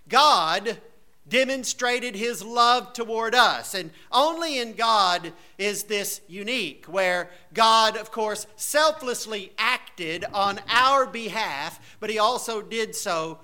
God 0.08 0.78
demonstrated 1.28 2.16
his 2.16 2.44
love 2.44 2.92
toward 2.92 3.34
us. 3.34 3.74
And 3.74 3.90
only 4.10 4.58
in 4.58 4.72
God 4.72 5.32
is 5.56 5.84
this 5.84 6.20
unique, 6.28 6.86
where 6.86 7.30
God, 7.54 7.96
of 7.96 8.10
course, 8.10 8.46
selflessly 8.56 9.52
acted 9.56 10.24
on 10.32 10.60
our 10.68 11.06
behalf, 11.06 11.96
but 12.00 12.10
he 12.10 12.18
also 12.18 12.60
did 12.60 12.94
so 12.94 13.38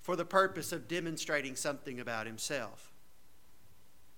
for 0.00 0.16
the 0.16 0.24
purpose 0.24 0.72
of 0.72 0.88
demonstrating 0.88 1.54
something 1.54 2.00
about 2.00 2.26
himself. 2.26 2.90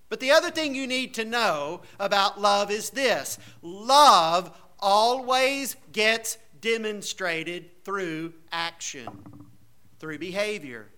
But 0.09 0.19
the 0.19 0.31
other 0.31 0.51
thing 0.51 0.75
you 0.75 0.87
need 0.87 1.13
to 1.15 1.25
know 1.25 1.81
about 1.99 2.39
love 2.39 2.71
is 2.71 2.91
this 2.91 3.39
love 3.61 4.55
always 4.79 5.75
gets 5.91 6.37
demonstrated 6.61 7.83
through 7.83 8.33
action, 8.51 9.07
through 9.99 10.19
behavior. 10.19 10.89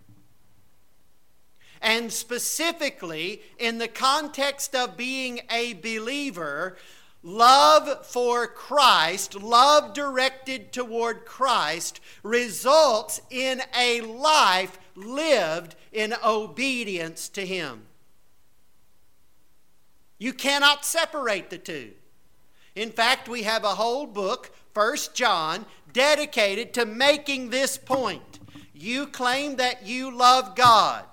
And 1.85 2.11
specifically, 2.11 3.43
in 3.59 3.77
the 3.77 3.87
context 3.87 4.73
of 4.73 4.97
being 4.97 5.41
a 5.51 5.73
believer, 5.73 6.77
love 7.21 8.07
for 8.07 8.47
Christ, 8.47 9.35
love 9.35 9.93
directed 9.93 10.73
toward 10.73 11.25
Christ, 11.25 11.99
results 12.23 13.21
in 13.29 13.61
a 13.77 14.01
life 14.01 14.79
lived 14.95 15.75
in 15.91 16.15
obedience 16.25 17.29
to 17.29 17.45
Him. 17.45 17.83
You 20.17 20.33
cannot 20.33 20.85
separate 20.85 21.51
the 21.51 21.59
two. 21.59 21.91
In 22.73 22.89
fact, 22.89 23.29
we 23.29 23.43
have 23.43 23.63
a 23.63 23.75
whole 23.75 24.07
book, 24.07 24.55
First 24.73 25.13
John, 25.13 25.67
dedicated 25.93 26.73
to 26.73 26.85
making 26.87 27.51
this 27.51 27.77
point. 27.77 28.39
You 28.73 29.05
claim 29.05 29.57
that 29.57 29.85
you 29.85 30.09
love 30.09 30.55
God. 30.55 31.05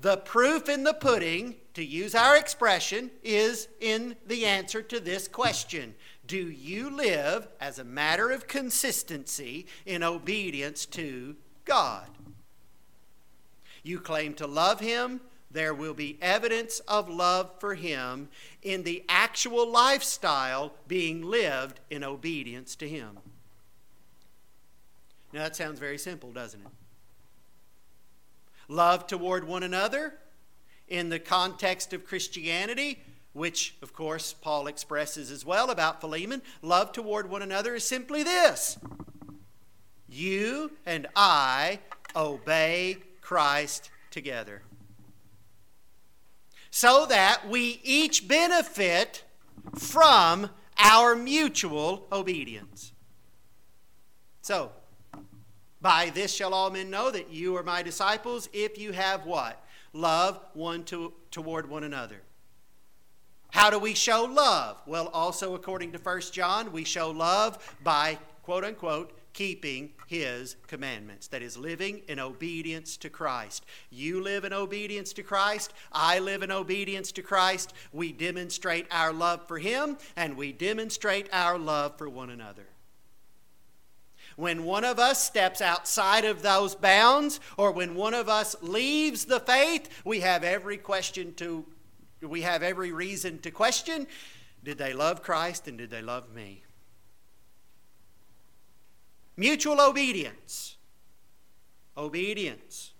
The 0.00 0.16
proof 0.16 0.68
in 0.68 0.84
the 0.84 0.94
pudding, 0.94 1.56
to 1.74 1.84
use 1.84 2.14
our 2.14 2.36
expression, 2.36 3.10
is 3.22 3.68
in 3.80 4.16
the 4.26 4.46
answer 4.46 4.80
to 4.82 4.98
this 4.98 5.28
question 5.28 5.94
Do 6.26 6.50
you 6.50 6.88
live 6.88 7.48
as 7.60 7.78
a 7.78 7.84
matter 7.84 8.30
of 8.30 8.46
consistency 8.46 9.66
in 9.84 10.02
obedience 10.02 10.86
to 10.86 11.36
God? 11.66 12.08
You 13.82 14.00
claim 14.00 14.34
to 14.34 14.46
love 14.46 14.80
Him, 14.80 15.20
there 15.50 15.74
will 15.74 15.94
be 15.94 16.18
evidence 16.22 16.80
of 16.80 17.10
love 17.10 17.50
for 17.58 17.74
Him 17.74 18.28
in 18.62 18.84
the 18.84 19.04
actual 19.08 19.68
lifestyle 19.68 20.72
being 20.86 21.22
lived 21.22 21.80
in 21.90 22.04
obedience 22.04 22.74
to 22.76 22.88
Him. 22.88 23.18
Now, 25.32 25.42
that 25.42 25.56
sounds 25.56 25.78
very 25.78 25.98
simple, 25.98 26.32
doesn't 26.32 26.60
it? 26.60 26.79
Love 28.70 29.06
toward 29.06 29.44
one 29.44 29.64
another 29.64 30.14
in 30.88 31.08
the 31.08 31.18
context 31.18 31.92
of 31.92 32.06
Christianity, 32.06 33.00
which, 33.32 33.76
of 33.82 33.92
course, 33.92 34.32
Paul 34.32 34.68
expresses 34.68 35.30
as 35.30 35.44
well 35.44 35.70
about 35.70 36.00
Philemon. 36.00 36.40
Love 36.62 36.92
toward 36.92 37.28
one 37.28 37.42
another 37.42 37.74
is 37.74 37.84
simply 37.84 38.22
this 38.22 38.78
you 40.08 40.72
and 40.86 41.06
I 41.14 41.80
obey 42.16 42.98
Christ 43.20 43.90
together. 44.10 44.62
So 46.70 47.06
that 47.06 47.48
we 47.48 47.80
each 47.82 48.26
benefit 48.26 49.24
from 49.76 50.50
our 50.78 51.14
mutual 51.14 52.06
obedience. 52.10 52.92
So, 54.42 54.72
by 55.80 56.10
this 56.10 56.34
shall 56.34 56.54
all 56.54 56.70
men 56.70 56.90
know 56.90 57.10
that 57.10 57.32
you 57.32 57.56
are 57.56 57.62
my 57.62 57.82
disciples 57.82 58.48
if 58.52 58.78
you 58.78 58.92
have 58.92 59.24
what? 59.24 59.64
Love 59.92 60.40
one 60.54 60.84
to, 60.84 61.12
toward 61.30 61.68
one 61.68 61.84
another. 61.84 62.20
How 63.50 63.70
do 63.70 63.78
we 63.78 63.94
show 63.94 64.24
love? 64.24 64.80
Well, 64.86 65.08
also 65.08 65.54
according 65.54 65.92
to 65.92 65.98
1 65.98 66.20
John, 66.32 66.72
we 66.72 66.84
show 66.84 67.10
love 67.10 67.76
by, 67.82 68.18
quote 68.42 68.64
unquote, 68.64 69.16
keeping 69.32 69.90
his 70.06 70.56
commandments. 70.66 71.28
That 71.28 71.42
is, 71.42 71.56
living 71.56 72.02
in 72.08 72.18
obedience 72.18 72.96
to 72.98 73.10
Christ. 73.10 73.64
You 73.90 74.22
live 74.22 74.44
in 74.44 74.52
obedience 74.52 75.12
to 75.14 75.22
Christ. 75.22 75.72
I 75.92 76.18
live 76.18 76.42
in 76.42 76.50
obedience 76.50 77.12
to 77.12 77.22
Christ. 77.22 77.72
We 77.92 78.12
demonstrate 78.12 78.86
our 78.90 79.12
love 79.12 79.46
for 79.46 79.58
him 79.58 79.98
and 80.16 80.36
we 80.36 80.52
demonstrate 80.52 81.28
our 81.32 81.58
love 81.58 81.96
for 81.96 82.08
one 82.08 82.30
another. 82.30 82.66
When 84.40 84.64
one 84.64 84.86
of 84.86 84.98
us 84.98 85.22
steps 85.22 85.60
outside 85.60 86.24
of 86.24 86.40
those 86.40 86.74
bounds, 86.74 87.40
or 87.58 87.72
when 87.72 87.94
one 87.94 88.14
of 88.14 88.26
us 88.26 88.56
leaves 88.62 89.26
the 89.26 89.38
faith, 89.38 89.90
we 90.02 90.20
have 90.20 90.44
every 90.44 90.78
question 90.78 91.34
to, 91.34 91.66
we 92.22 92.40
have 92.40 92.62
every 92.62 92.90
reason 92.90 93.38
to 93.40 93.50
question 93.50 94.06
did 94.64 94.78
they 94.78 94.94
love 94.94 95.22
Christ 95.22 95.68
and 95.68 95.76
did 95.76 95.90
they 95.90 96.00
love 96.00 96.32
me? 96.32 96.62
Mutual 99.36 99.78
obedience. 99.78 100.78
Obedience. 101.98 102.92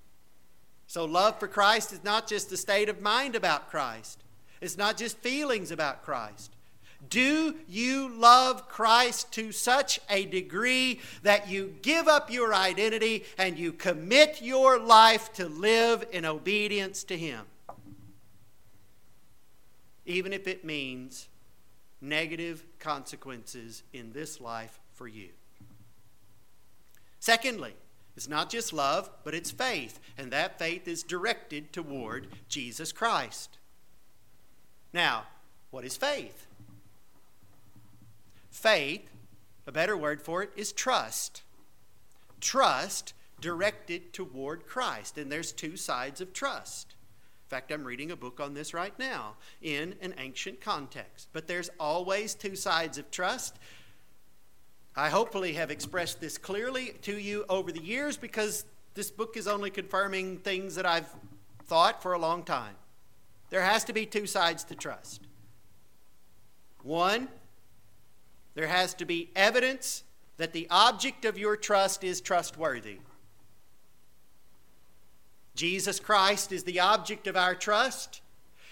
So, 0.87 1.07
love 1.07 1.40
for 1.40 1.48
Christ 1.48 1.90
is 1.94 2.05
not 2.05 2.29
just 2.29 2.53
a 2.53 2.59
state 2.59 2.90
of 2.90 3.00
mind 3.00 3.35
about 3.35 3.70
Christ, 3.70 4.24
it's 4.61 4.76
not 4.76 4.98
just 4.98 5.16
feelings 5.20 5.70
about 5.70 6.03
Christ. 6.03 6.55
Do 7.08 7.56
you 7.66 8.08
love 8.08 8.68
Christ 8.68 9.32
to 9.32 9.52
such 9.52 10.00
a 10.08 10.26
degree 10.26 11.00
that 11.22 11.48
you 11.48 11.74
give 11.82 12.08
up 12.08 12.30
your 12.30 12.54
identity 12.54 13.24
and 13.38 13.58
you 13.58 13.72
commit 13.72 14.42
your 14.42 14.78
life 14.78 15.32
to 15.34 15.48
live 15.48 16.04
in 16.12 16.24
obedience 16.24 17.02
to 17.04 17.16
Him? 17.16 17.46
Even 20.04 20.32
if 20.32 20.46
it 20.46 20.64
means 20.64 21.28
negative 22.00 22.64
consequences 22.78 23.82
in 23.92 24.12
this 24.12 24.40
life 24.40 24.80
for 24.94 25.06
you. 25.06 25.30
Secondly, 27.18 27.74
it's 28.16 28.28
not 28.28 28.50
just 28.50 28.72
love, 28.72 29.10
but 29.24 29.34
it's 29.34 29.50
faith, 29.50 30.00
and 30.18 30.30
that 30.32 30.58
faith 30.58 30.88
is 30.88 31.02
directed 31.02 31.72
toward 31.72 32.26
Jesus 32.48 32.92
Christ. 32.92 33.58
Now, 34.92 35.24
what 35.70 35.84
is 35.84 35.96
faith? 35.96 36.46
Faith, 38.61 39.09
a 39.66 39.73
better 39.73 39.96
word 39.96 40.20
for 40.20 40.42
it, 40.42 40.51
is 40.55 40.70
trust. 40.70 41.42
Trust 42.42 43.14
directed 43.40 44.12
toward 44.12 44.66
Christ. 44.66 45.16
And 45.16 45.33
there's 45.33 45.51
two 45.51 45.79
sides 45.79 46.20
of 46.20 46.35
trust. 46.35 46.94
In 47.46 47.49
fact, 47.49 47.73
I'm 47.73 47.85
reading 47.85 48.11
a 48.11 48.16
book 48.16 48.38
on 48.38 48.53
this 48.53 48.75
right 48.75 48.96
now 48.99 49.37
in 49.62 49.94
an 50.03 50.14
ancient 50.18 50.61
context. 50.61 51.29
But 51.33 51.46
there's 51.46 51.70
always 51.81 52.35
two 52.35 52.55
sides 52.55 52.99
of 52.99 53.11
trust. 53.11 53.59
I 54.94 55.09
hopefully 55.09 55.55
have 55.55 55.70
expressed 55.70 56.20
this 56.20 56.37
clearly 56.37 56.96
to 57.01 57.16
you 57.16 57.46
over 57.49 57.73
the 57.73 57.83
years 57.83 58.18
because 58.18 58.66
this 58.92 59.11
book 59.11 59.38
is 59.38 59.49
only 59.49 59.70
confirming 59.70 60.37
things 60.37 60.75
that 60.75 60.85
I've 60.85 61.09
thought 61.64 62.03
for 62.03 62.12
a 62.12 62.18
long 62.18 62.42
time. 62.42 62.75
There 63.49 63.62
has 63.62 63.85
to 63.85 63.94
be 63.94 64.05
two 64.05 64.27
sides 64.27 64.64
to 64.64 64.75
trust. 64.75 65.23
One 66.83 67.29
there 68.54 68.66
has 68.66 68.94
to 68.94 69.04
be 69.04 69.30
evidence 69.34 70.04
that 70.36 70.52
the 70.52 70.66
object 70.70 71.24
of 71.24 71.38
your 71.38 71.56
trust 71.56 72.02
is 72.02 72.20
trustworthy. 72.20 72.98
Jesus 75.54 76.00
Christ 76.00 76.52
is 76.52 76.64
the 76.64 76.80
object 76.80 77.26
of 77.26 77.36
our 77.36 77.54
trust. 77.54 78.22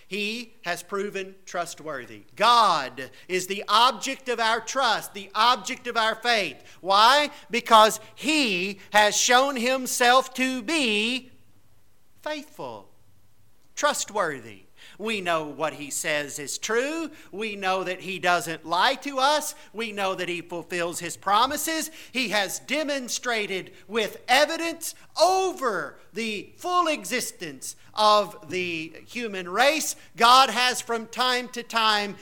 He 0.07 0.55
has 0.65 0.83
proven 0.83 1.35
trustworthy. 1.45 2.23
God 2.35 3.11
is 3.29 3.47
the 3.47 3.63
object 3.69 4.31
of 4.31 4.41
our 4.41 4.61
trust, 4.61 5.13
the 5.13 5.31
object 5.35 5.87
of 5.87 5.99
our 5.99 6.15
faith. 6.15 6.57
Why? 6.81 7.31
Because 7.51 8.01
He 8.15 8.81
has 8.91 9.15
shown 9.15 9.57
Himself 9.57 10.33
to 10.35 10.63
be 10.63 11.31
faithful, 12.23 12.89
trustworthy. 13.75 14.68
We 14.99 15.21
know 15.21 15.45
what 15.45 15.75
he 15.75 15.91
says 15.91 16.41
is 16.41 16.59
true. 16.59 17.11
We 17.31 17.55
know 17.55 17.85
that 17.85 18.01
he 18.01 18.19
doesn't 18.19 18.67
lie 18.67 18.97
to 18.97 19.19
us. 19.19 19.55
We 19.73 19.93
know 19.93 20.17
that 20.17 20.29
he 20.29 20.41
fulfills 20.41 20.99
his 20.99 21.17
promises. 21.17 21.93
He 22.11 22.31
has 22.31 22.59
demonstrated 22.59 23.71
with 23.87 24.21
evidence 24.27 24.97
over 25.21 25.99
the 26.13 26.53
full 26.57 26.89
existence 26.89 27.77
of 27.95 28.51
the 28.51 28.93
human 29.07 29.49
race. 29.49 29.95
God 30.17 30.51
has 30.51 30.81
from 30.81 31.07
time 31.07 31.49
to 31.51 31.63
time 31.63 32.17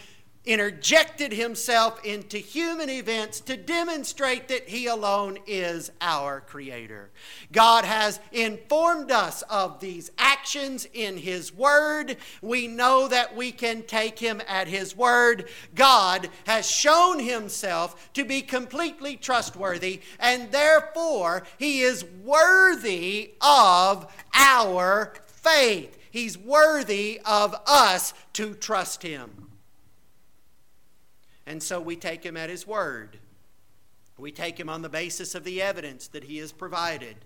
interjected 0.46 1.32
himself 1.32 2.02
into 2.04 2.38
human 2.38 2.88
events 2.88 3.40
to 3.40 3.56
demonstrate 3.56 4.46
that 4.48 4.68
he 4.68 4.86
alone 4.86 5.36
is 5.46 5.90
our 6.00 6.40
creator. 6.40 7.10
God 7.52 7.84
has 7.84 8.20
informed 8.30 9.10
us 9.10 9.42
of 9.42 9.80
these 9.80 10.12
actions 10.16 10.86
in 10.94 11.16
his 11.16 11.52
word. 11.52 12.16
We 12.40 12.68
know 12.68 13.08
that 13.08 13.34
we 13.34 13.50
can 13.50 13.82
take 13.82 14.20
him 14.20 14.40
at 14.46 14.68
his 14.68 14.96
word. 14.96 15.48
God 15.74 16.28
has 16.46 16.70
shown 16.70 17.18
himself 17.18 18.12
to 18.14 18.24
be 18.24 18.40
completely 18.40 19.16
trustworthy, 19.16 20.00
and 20.20 20.52
therefore 20.52 21.42
he 21.58 21.80
is 21.80 22.04
worthy 22.22 23.34
of 23.40 24.12
our 24.32 25.14
faith. 25.26 25.98
He's 26.10 26.38
worthy 26.38 27.20
of 27.24 27.54
us 27.66 28.14
to 28.34 28.54
trust 28.54 29.02
him. 29.02 29.45
And 31.46 31.62
so 31.62 31.80
we 31.80 31.96
take 31.96 32.24
him 32.24 32.36
at 32.36 32.50
his 32.50 32.66
word. 32.66 33.18
We 34.18 34.32
take 34.32 34.58
him 34.58 34.68
on 34.68 34.82
the 34.82 34.88
basis 34.88 35.34
of 35.34 35.44
the 35.44 35.62
evidence 35.62 36.08
that 36.08 36.24
he 36.24 36.38
has 36.38 36.52
provided. 36.52 37.16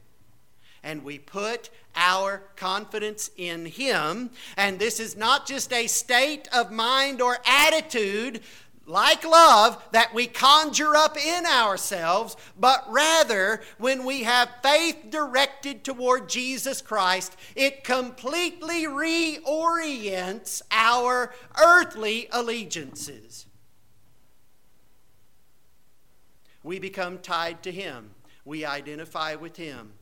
And 0.83 1.05
we 1.05 1.18
put 1.18 1.71
our 1.95 2.43
confidence 2.57 3.31
in 3.37 3.66
him. 3.66 4.31
And 4.57 4.79
this 4.79 4.99
is 4.99 5.16
not 5.16 5.47
just 5.47 5.73
a 5.73 5.87
state 5.87 6.49
of 6.53 6.73
mind 6.73 7.21
or 7.21 7.39
attitude 7.47 8.41
like 8.87 9.25
love 9.25 9.83
that 9.93 10.12
we 10.12 10.27
conjure 10.27 10.97
up 10.97 11.16
in 11.16 11.47
ourselves, 11.47 12.37
but 12.59 12.85
rather 12.89 13.62
when 13.79 14.05
we 14.05 14.25
have 14.25 14.51
faith 14.62 14.97
directed 15.11 15.85
toward 15.85 16.29
Jesus 16.29 16.83
Christ, 16.83 17.37
it 17.55 17.85
completely 17.85 18.87
reorients 18.87 20.61
our 20.73 21.33
earthly 21.62 22.29
allegiances. 22.33 23.47
We 26.63 26.79
become 26.79 27.19
tied 27.19 27.63
to 27.65 27.73
Him, 27.73 28.11
we 28.45 28.65
identify 28.65 29.35
with 29.35 29.57
Him. 29.57 29.93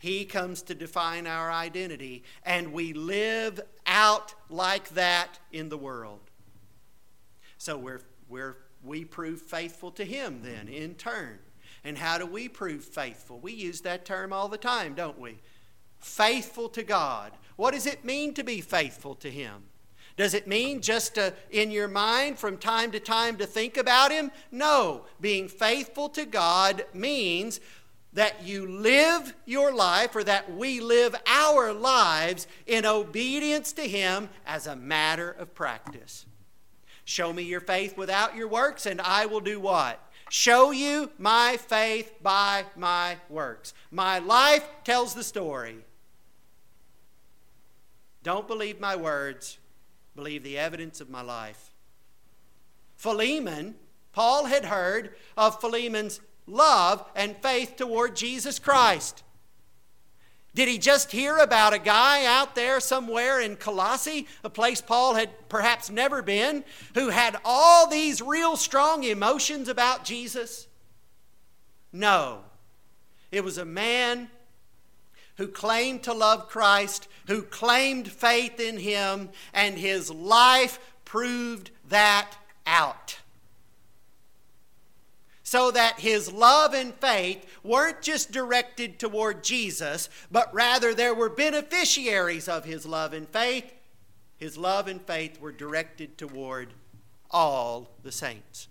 He 0.00 0.24
comes 0.24 0.62
to 0.62 0.74
define 0.74 1.26
our 1.26 1.50
identity, 1.50 2.22
and 2.44 2.72
we 2.72 2.92
live 2.92 3.60
out 3.84 4.34
like 4.48 4.90
that 4.90 5.40
in 5.52 5.68
the 5.68 5.76
world. 5.76 6.20
So 7.58 7.76
we're, 7.76 8.02
we're, 8.28 8.58
we 8.84 9.04
prove 9.04 9.42
faithful 9.42 9.90
to 9.92 10.04
Him 10.04 10.40
then 10.42 10.68
in 10.68 10.94
turn. 10.94 11.40
And 11.82 11.98
how 11.98 12.18
do 12.18 12.26
we 12.26 12.48
prove 12.48 12.84
faithful? 12.84 13.40
We 13.40 13.52
use 13.52 13.80
that 13.80 14.04
term 14.04 14.32
all 14.32 14.48
the 14.48 14.58
time, 14.58 14.94
don't 14.94 15.18
we? 15.18 15.40
Faithful 15.98 16.68
to 16.70 16.84
God. 16.84 17.32
What 17.56 17.74
does 17.74 17.86
it 17.86 18.04
mean 18.04 18.34
to 18.34 18.44
be 18.44 18.60
faithful 18.60 19.16
to 19.16 19.30
Him? 19.30 19.64
Does 20.18 20.34
it 20.34 20.48
mean 20.48 20.80
just 20.80 21.14
to, 21.14 21.32
in 21.48 21.70
your 21.70 21.86
mind 21.86 22.40
from 22.40 22.58
time 22.58 22.90
to 22.90 22.98
time 22.98 23.36
to 23.36 23.46
think 23.46 23.76
about 23.76 24.10
Him? 24.10 24.32
No. 24.50 25.04
Being 25.20 25.46
faithful 25.46 26.08
to 26.10 26.26
God 26.26 26.84
means 26.92 27.60
that 28.14 28.42
you 28.42 28.66
live 28.66 29.32
your 29.46 29.72
life 29.72 30.16
or 30.16 30.24
that 30.24 30.52
we 30.52 30.80
live 30.80 31.14
our 31.24 31.72
lives 31.72 32.48
in 32.66 32.84
obedience 32.84 33.72
to 33.74 33.82
Him 33.82 34.28
as 34.44 34.66
a 34.66 34.74
matter 34.74 35.30
of 35.30 35.54
practice. 35.54 36.26
Show 37.04 37.32
me 37.32 37.44
your 37.44 37.60
faith 37.60 37.96
without 37.96 38.34
your 38.34 38.48
works, 38.48 38.86
and 38.86 39.00
I 39.00 39.26
will 39.26 39.40
do 39.40 39.60
what? 39.60 40.02
Show 40.30 40.72
you 40.72 41.12
my 41.16 41.58
faith 41.58 42.12
by 42.24 42.64
my 42.76 43.18
works. 43.28 43.72
My 43.92 44.18
life 44.18 44.68
tells 44.82 45.14
the 45.14 45.22
story. 45.22 45.76
Don't 48.24 48.48
believe 48.48 48.80
my 48.80 48.96
words, 48.96 49.58
believe 50.18 50.42
the 50.42 50.58
evidence 50.58 51.00
of 51.00 51.08
my 51.08 51.22
life. 51.22 51.70
Philemon, 52.96 53.76
Paul 54.10 54.46
had 54.46 54.64
heard 54.64 55.14
of 55.36 55.60
Philemon's 55.60 56.20
love 56.44 57.08
and 57.14 57.36
faith 57.36 57.76
toward 57.76 58.16
Jesus 58.16 58.58
Christ. 58.58 59.22
Did 60.56 60.66
he 60.66 60.76
just 60.76 61.12
hear 61.12 61.36
about 61.36 61.72
a 61.72 61.78
guy 61.78 62.24
out 62.24 62.56
there 62.56 62.80
somewhere 62.80 63.40
in 63.40 63.54
Colossae, 63.54 64.26
a 64.42 64.50
place 64.50 64.80
Paul 64.80 65.14
had 65.14 65.30
perhaps 65.48 65.88
never 65.88 66.20
been, 66.20 66.64
who 66.94 67.10
had 67.10 67.36
all 67.44 67.86
these 67.86 68.20
real 68.20 68.56
strong 68.56 69.04
emotions 69.04 69.68
about 69.68 70.04
Jesus? 70.04 70.66
No. 71.92 72.40
It 73.30 73.44
was 73.44 73.56
a 73.56 73.64
man 73.64 74.30
who 75.36 75.46
claimed 75.46 76.02
to 76.02 76.12
love 76.12 76.48
Christ, 76.48 77.06
who 77.28 77.42
claimed 77.42 78.10
faith 78.10 78.58
in 78.58 78.78
him, 78.78 79.28
and 79.54 79.78
his 79.78 80.10
life 80.10 80.78
proved 81.04 81.70
that 81.88 82.32
out 82.66 83.18
so 85.48 85.70
that 85.70 85.98
his 86.00 86.30
love 86.30 86.74
and 86.74 86.92
faith 86.96 87.42
weren't 87.62 88.02
just 88.02 88.30
directed 88.30 88.98
toward 88.98 89.42
Jesus, 89.42 90.10
but 90.30 90.52
rather 90.52 90.92
there 90.92 91.14
were 91.14 91.30
beneficiaries 91.30 92.50
of 92.50 92.66
his 92.66 92.84
love 92.84 93.14
and 93.14 93.26
faith. 93.30 93.72
His 94.36 94.58
love 94.58 94.88
and 94.88 95.00
faith 95.00 95.40
were 95.40 95.50
directed 95.50 96.18
toward 96.18 96.74
all 97.30 97.88
the 98.02 98.12
saints. 98.12 98.68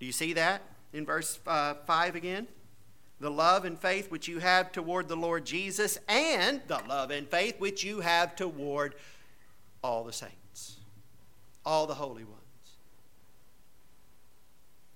Do 0.00 0.06
you 0.06 0.12
see 0.12 0.32
that 0.32 0.62
in 0.94 1.04
verse 1.04 1.38
uh, 1.46 1.74
5 1.86 2.16
again? 2.16 2.48
The 3.22 3.30
love 3.30 3.64
and 3.64 3.78
faith 3.78 4.10
which 4.10 4.26
you 4.26 4.40
have 4.40 4.72
toward 4.72 5.06
the 5.06 5.14
Lord 5.14 5.44
Jesus, 5.44 5.96
and 6.08 6.60
the 6.66 6.82
love 6.88 7.12
and 7.12 7.28
faith 7.28 7.60
which 7.60 7.84
you 7.84 8.00
have 8.00 8.34
toward 8.34 8.96
all 9.80 10.02
the 10.02 10.12
saints, 10.12 10.80
all 11.64 11.86
the 11.86 11.94
holy 11.94 12.24
ones. 12.24 12.40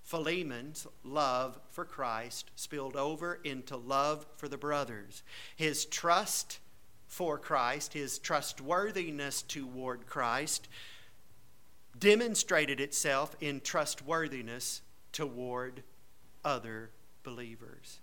Philemon's 0.03 0.89
love 1.05 1.61
for 1.71 1.85
Christ 1.85 2.51
spilled 2.57 2.97
over 2.97 3.39
into 3.45 3.77
love 3.77 4.27
for 4.37 4.49
the 4.49 4.59
brothers. 4.59 5.23
His 5.55 5.85
trust 5.85 6.59
for 7.07 7.39
Christ, 7.39 7.93
his 7.93 8.19
trustworthiness 8.19 9.43
toward 9.43 10.09
Christ, 10.09 10.67
demonstrated 11.97 12.81
itself 12.81 13.37
in 13.41 13.61
trustworthiness 13.61 14.83
toward 15.13 15.85
other 16.45 16.91
believers. 17.23 18.01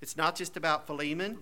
It's 0.00 0.16
not 0.16 0.36
just 0.36 0.56
about 0.56 0.86
Philemon 0.86 1.38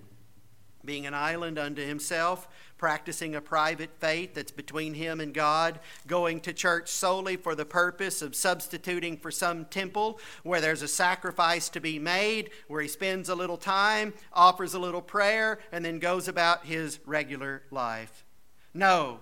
being 0.86 1.04
an 1.04 1.14
island 1.14 1.58
unto 1.58 1.84
himself, 1.84 2.48
practicing 2.78 3.34
a 3.34 3.40
private 3.40 3.90
faith 3.98 4.34
that's 4.34 4.52
between 4.52 4.94
him 4.94 5.20
and 5.20 5.34
God, 5.34 5.80
going 6.06 6.40
to 6.40 6.52
church 6.52 6.88
solely 6.88 7.36
for 7.36 7.54
the 7.54 7.64
purpose 7.66 8.22
of 8.22 8.36
substituting 8.36 9.16
for 9.18 9.30
some 9.30 9.64
temple 9.66 10.20
where 10.44 10.60
there's 10.60 10.82
a 10.82 10.88
sacrifice 10.88 11.68
to 11.70 11.80
be 11.80 11.98
made, 11.98 12.50
where 12.68 12.80
he 12.80 12.88
spends 12.88 13.28
a 13.28 13.34
little 13.34 13.56
time, 13.56 14.14
offers 14.32 14.72
a 14.72 14.78
little 14.78 15.02
prayer, 15.02 15.58
and 15.72 15.84
then 15.84 15.98
goes 15.98 16.28
about 16.28 16.64
his 16.64 17.00
regular 17.04 17.62
life. 17.70 18.24
No. 18.72 19.20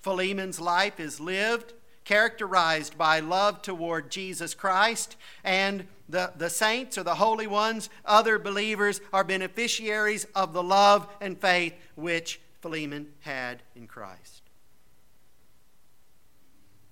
Philemon's 0.00 0.60
life 0.60 1.00
is 1.00 1.18
lived 1.18 1.74
characterized 2.04 2.96
by 2.98 3.20
love 3.20 3.62
toward 3.62 4.10
Jesus 4.10 4.54
Christ, 4.54 5.16
and 5.42 5.86
the, 6.08 6.32
the 6.36 6.50
saints 6.50 6.98
or 6.98 7.02
the 7.02 7.14
holy 7.14 7.46
ones, 7.46 7.88
other 8.04 8.38
believers, 8.38 9.00
are 9.12 9.24
beneficiaries 9.24 10.26
of 10.34 10.52
the 10.52 10.62
love 10.62 11.08
and 11.20 11.40
faith 11.40 11.74
which 11.94 12.40
Philemon 12.60 13.08
had 13.20 13.62
in 13.74 13.86
Christ. 13.86 14.42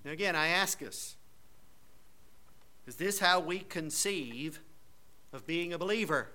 Now, 0.03 0.11
again, 0.11 0.35
I 0.35 0.47
ask 0.47 0.81
us 0.81 1.15
is 2.85 2.95
this 2.95 3.19
how 3.19 3.39
we 3.39 3.59
conceive 3.59 4.59
of 5.31 5.47
being 5.47 5.71
a 5.71 5.77
believer? 5.77 6.27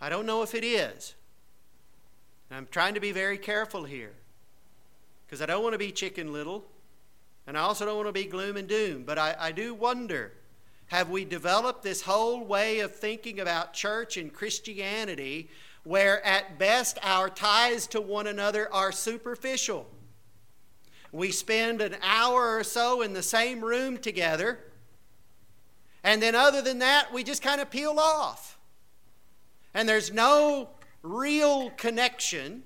I 0.00 0.08
don't 0.08 0.26
know 0.26 0.42
if 0.42 0.54
it 0.54 0.62
is. 0.62 1.14
I'm 2.50 2.68
trying 2.70 2.94
to 2.94 3.00
be 3.00 3.10
very 3.10 3.38
careful 3.38 3.82
here 3.82 4.12
because 5.26 5.42
I 5.42 5.46
don't 5.46 5.62
want 5.62 5.72
to 5.72 5.78
be 5.78 5.90
chicken 5.90 6.32
little, 6.32 6.64
and 7.46 7.58
I 7.58 7.62
also 7.62 7.84
don't 7.84 7.96
want 7.96 8.08
to 8.08 8.12
be 8.12 8.24
gloom 8.24 8.56
and 8.56 8.68
doom. 8.68 9.04
But 9.04 9.18
I, 9.18 9.34
I 9.38 9.52
do 9.52 9.74
wonder 9.74 10.32
have 10.86 11.10
we 11.10 11.24
developed 11.24 11.82
this 11.82 12.02
whole 12.02 12.44
way 12.44 12.78
of 12.78 12.94
thinking 12.94 13.40
about 13.40 13.72
church 13.72 14.16
and 14.16 14.32
Christianity 14.32 15.50
where 15.82 16.24
at 16.24 16.58
best 16.58 16.98
our 17.02 17.28
ties 17.28 17.88
to 17.88 18.00
one 18.00 18.28
another 18.28 18.72
are 18.72 18.92
superficial? 18.92 19.88
We 21.10 21.32
spend 21.32 21.80
an 21.80 21.96
hour 22.02 22.56
or 22.56 22.62
so 22.62 23.02
in 23.02 23.14
the 23.14 23.22
same 23.22 23.64
room 23.64 23.98
together, 23.98 24.60
and 26.04 26.22
then 26.22 26.34
other 26.36 26.62
than 26.62 26.78
that, 26.80 27.12
we 27.12 27.24
just 27.24 27.42
kind 27.42 27.60
of 27.60 27.70
peel 27.70 27.98
off. 27.98 28.58
And 29.74 29.88
there's 29.88 30.12
no 30.12 30.70
real 31.02 31.70
connection 31.70 32.62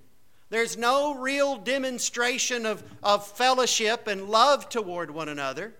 there's 0.50 0.76
no 0.76 1.14
real 1.14 1.56
demonstration 1.56 2.66
of, 2.66 2.82
of 3.02 3.26
fellowship 3.26 4.06
and 4.08 4.28
love 4.28 4.68
toward 4.68 5.10
one 5.10 5.28
another. 5.28 5.74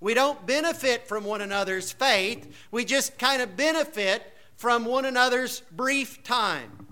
We 0.00 0.14
don't 0.14 0.46
benefit 0.46 1.06
from 1.06 1.24
one 1.24 1.40
another's 1.40 1.92
faith. 1.92 2.52
We 2.70 2.84
just 2.84 3.18
kind 3.18 3.42
of 3.42 3.56
benefit 3.56 4.22
from 4.56 4.84
one 4.84 5.04
another's 5.04 5.60
brief 5.72 6.22
time. 6.22 6.86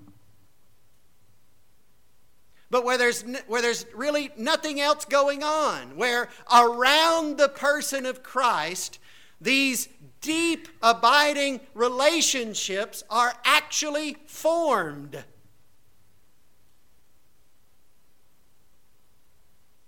But 2.69 2.85
where 2.85 2.99
there's, 2.99 3.25
where 3.49 3.63
there's 3.63 3.87
really 3.95 4.31
nothing 4.37 4.81
else 4.81 5.05
going 5.05 5.43
on, 5.43 5.97
where 5.97 6.29
around 6.53 7.37
the 7.37 7.49
person 7.49 8.07
of 8.07 8.23
Christ, 8.23 8.99
these 9.41 9.89
deep, 10.21 10.69
abiding 10.83 11.61
relationships 11.75 13.03
are 13.11 13.35
actually 13.45 14.17
formed. 14.27 15.25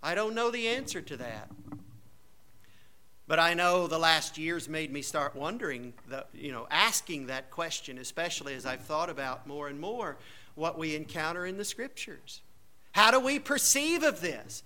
I 0.02 0.14
don't 0.14 0.34
know 0.34 0.50
the 0.50 0.68
answer 0.68 1.00
to 1.00 1.16
that. 1.18 1.50
But 3.28 3.38
I 3.38 3.54
know 3.54 3.86
the 3.86 3.98
last 3.98 4.36
years 4.36 4.68
made 4.68 4.92
me 4.92 5.00
start 5.00 5.36
wondering, 5.36 5.94
the, 6.08 6.26
you 6.34 6.50
know, 6.52 6.66
asking 6.70 7.28
that 7.28 7.50
question, 7.50 7.98
especially 7.98 8.54
as 8.54 8.66
I've 8.66 8.82
thought 8.82 9.08
about 9.08 9.46
more 9.46 9.68
and 9.68 9.80
more 9.80 10.16
what 10.54 10.78
we 10.78 10.96
encounter 10.96 11.46
in 11.46 11.56
the 11.56 11.64
scriptures. 11.64 12.42
How 12.90 13.10
do 13.10 13.20
we 13.20 13.38
perceive 13.38 14.02
of 14.02 14.20
this? 14.20 14.62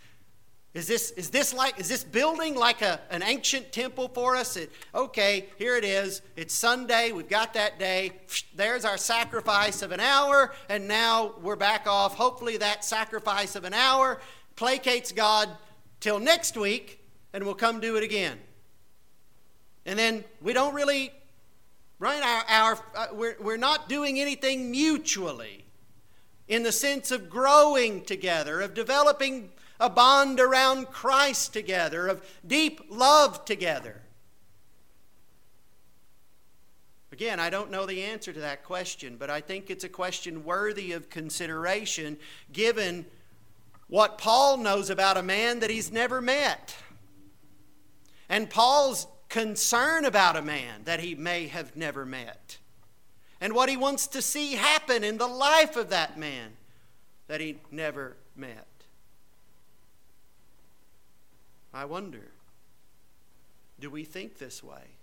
Is 0.76 0.86
this, 0.86 1.10
is 1.12 1.30
this 1.30 1.54
like 1.54 1.80
is 1.80 1.88
this 1.88 2.04
building 2.04 2.54
like 2.54 2.82
a, 2.82 3.00
an 3.08 3.22
ancient 3.22 3.72
temple 3.72 4.08
for 4.08 4.36
us? 4.36 4.58
It, 4.58 4.70
okay, 4.94 5.46
here 5.56 5.74
it 5.76 5.84
is. 5.84 6.20
It's 6.36 6.52
Sunday. 6.52 7.12
We've 7.12 7.28
got 7.28 7.54
that 7.54 7.78
day. 7.78 8.12
There's 8.54 8.84
our 8.84 8.98
sacrifice 8.98 9.80
of 9.80 9.90
an 9.90 10.00
hour, 10.00 10.52
and 10.68 10.86
now 10.86 11.32
we're 11.40 11.56
back 11.56 11.86
off. 11.86 12.14
Hopefully, 12.16 12.58
that 12.58 12.84
sacrifice 12.84 13.56
of 13.56 13.64
an 13.64 13.72
hour 13.72 14.20
placates 14.56 15.14
God 15.14 15.48
till 16.00 16.18
next 16.18 16.56
week, 16.56 17.00
and 17.32 17.44
we'll 17.44 17.54
come 17.54 17.80
do 17.80 17.96
it 17.96 18.02
again. 18.02 18.38
And 19.84 19.98
then 19.98 20.24
we 20.40 20.52
don't 20.52 20.74
really, 20.74 21.12
right? 21.98 22.22
Our, 22.22 22.44
our 22.48 22.78
uh, 22.94 23.06
we're, 23.12 23.36
we're 23.40 23.56
not 23.56 23.88
doing 23.88 24.18
anything 24.18 24.70
mutually 24.70 25.64
in 26.48 26.62
the 26.62 26.72
sense 26.72 27.10
of 27.10 27.28
growing 27.28 28.04
together, 28.04 28.60
of 28.60 28.74
developing 28.74 29.50
a 29.78 29.90
bond 29.90 30.40
around 30.40 30.86
Christ 30.90 31.52
together, 31.52 32.08
of 32.08 32.24
deep 32.46 32.80
love 32.88 33.44
together? 33.44 34.02
Again, 37.12 37.40
I 37.40 37.50
don't 37.50 37.70
know 37.70 37.86
the 37.86 38.02
answer 38.02 38.32
to 38.32 38.40
that 38.40 38.64
question, 38.64 39.16
but 39.18 39.30
I 39.30 39.40
think 39.40 39.70
it's 39.70 39.84
a 39.84 39.88
question 39.88 40.44
worthy 40.44 40.92
of 40.92 41.08
consideration 41.08 42.18
given 42.52 43.06
what 43.88 44.18
Paul 44.18 44.56
knows 44.58 44.90
about 44.90 45.16
a 45.16 45.22
man 45.22 45.60
that 45.60 45.70
he's 45.70 45.92
never 45.92 46.20
met. 46.20 46.76
And 48.28 48.50
Paul's 48.50 49.06
concern 49.28 50.04
about 50.04 50.36
a 50.36 50.42
man 50.42 50.82
that 50.84 51.00
he 51.00 51.14
may 51.14 51.46
have 51.46 51.76
never 51.76 52.04
met. 52.04 52.58
And 53.40 53.54
what 53.54 53.68
he 53.68 53.76
wants 53.76 54.06
to 54.08 54.22
see 54.22 54.54
happen 54.54 55.04
in 55.04 55.18
the 55.18 55.26
life 55.26 55.76
of 55.76 55.90
that 55.90 56.18
man 56.18 56.52
that 57.28 57.40
he 57.40 57.58
never 57.70 58.16
met. 58.34 58.66
I 61.72 61.84
wonder 61.84 62.30
do 63.78 63.90
we 63.90 64.04
think 64.04 64.38
this 64.38 64.62
way? 64.62 64.96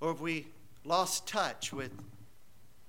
Or 0.00 0.08
have 0.08 0.20
we 0.20 0.46
lost 0.84 1.26
touch 1.26 1.72
with 1.72 1.92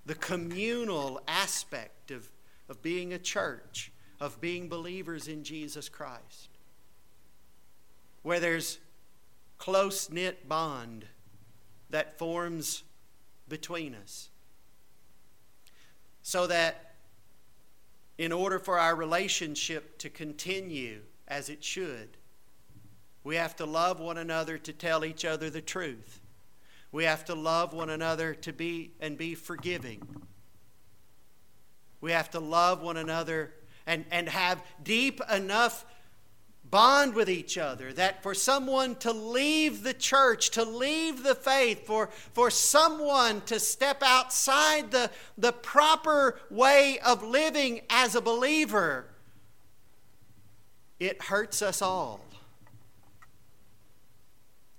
the 0.05 0.15
communal 0.15 1.21
aspect 1.27 2.11
of, 2.11 2.29
of 2.67 2.81
being 2.81 3.13
a 3.13 3.19
church, 3.19 3.91
of 4.19 4.41
being 4.41 4.69
believers 4.69 5.27
in 5.27 5.43
Jesus 5.43 5.89
Christ? 5.89 6.49
Where 8.23 8.39
there's 8.39 8.79
close 9.57 10.09
knit 10.09 10.47
bond 10.47 11.05
that 11.89 12.17
forms 12.17 12.83
between 13.47 13.95
us. 13.95 14.29
So 16.21 16.47
that 16.47 16.95
in 18.17 18.31
order 18.31 18.59
for 18.59 18.79
our 18.79 18.95
relationship 18.95 19.97
to 19.99 20.09
continue, 20.09 21.01
as 21.27 21.49
it 21.49 21.63
should. 21.63 22.17
We 23.23 23.35
have 23.35 23.55
to 23.57 23.65
love 23.65 23.99
one 23.99 24.17
another 24.17 24.57
to 24.59 24.73
tell 24.73 25.03
each 25.03 25.25
other 25.25 25.49
the 25.49 25.61
truth. 25.61 26.21
We 26.91 27.03
have 27.03 27.25
to 27.25 27.35
love 27.35 27.73
one 27.73 27.89
another 27.89 28.33
to 28.35 28.53
be 28.53 28.91
and 28.99 29.17
be 29.17 29.35
forgiving. 29.35 30.01
We 31.99 32.11
have 32.13 32.29
to 32.31 32.39
love 32.39 32.81
one 32.81 32.97
another 32.97 33.53
and, 33.87 34.05
and 34.11 34.29
have 34.29 34.63
deep 34.83 35.19
enough 35.33 35.85
bond 36.69 37.15
with 37.15 37.29
each 37.29 37.57
other 37.57 37.93
that 37.93 38.21
for 38.21 38.35
someone 38.35 38.93
to 38.95 39.11
leave 39.11 39.81
the 39.81 39.93
church, 39.93 40.51
to 40.51 40.63
leave 40.63 41.23
the 41.23 41.33
faith, 41.33 41.87
for, 41.87 42.09
for 42.33 42.51
someone 42.51 43.41
to 43.45 43.59
step 43.59 44.03
outside 44.05 44.91
the, 44.91 45.09
the 45.37 45.53
proper 45.53 46.39
way 46.51 46.99
of 46.99 47.23
living 47.23 47.81
as 47.89 48.13
a 48.13 48.21
believer 48.21 49.07
it 50.99 51.21
hurts 51.21 51.61
us 51.61 51.81
all. 51.81 52.19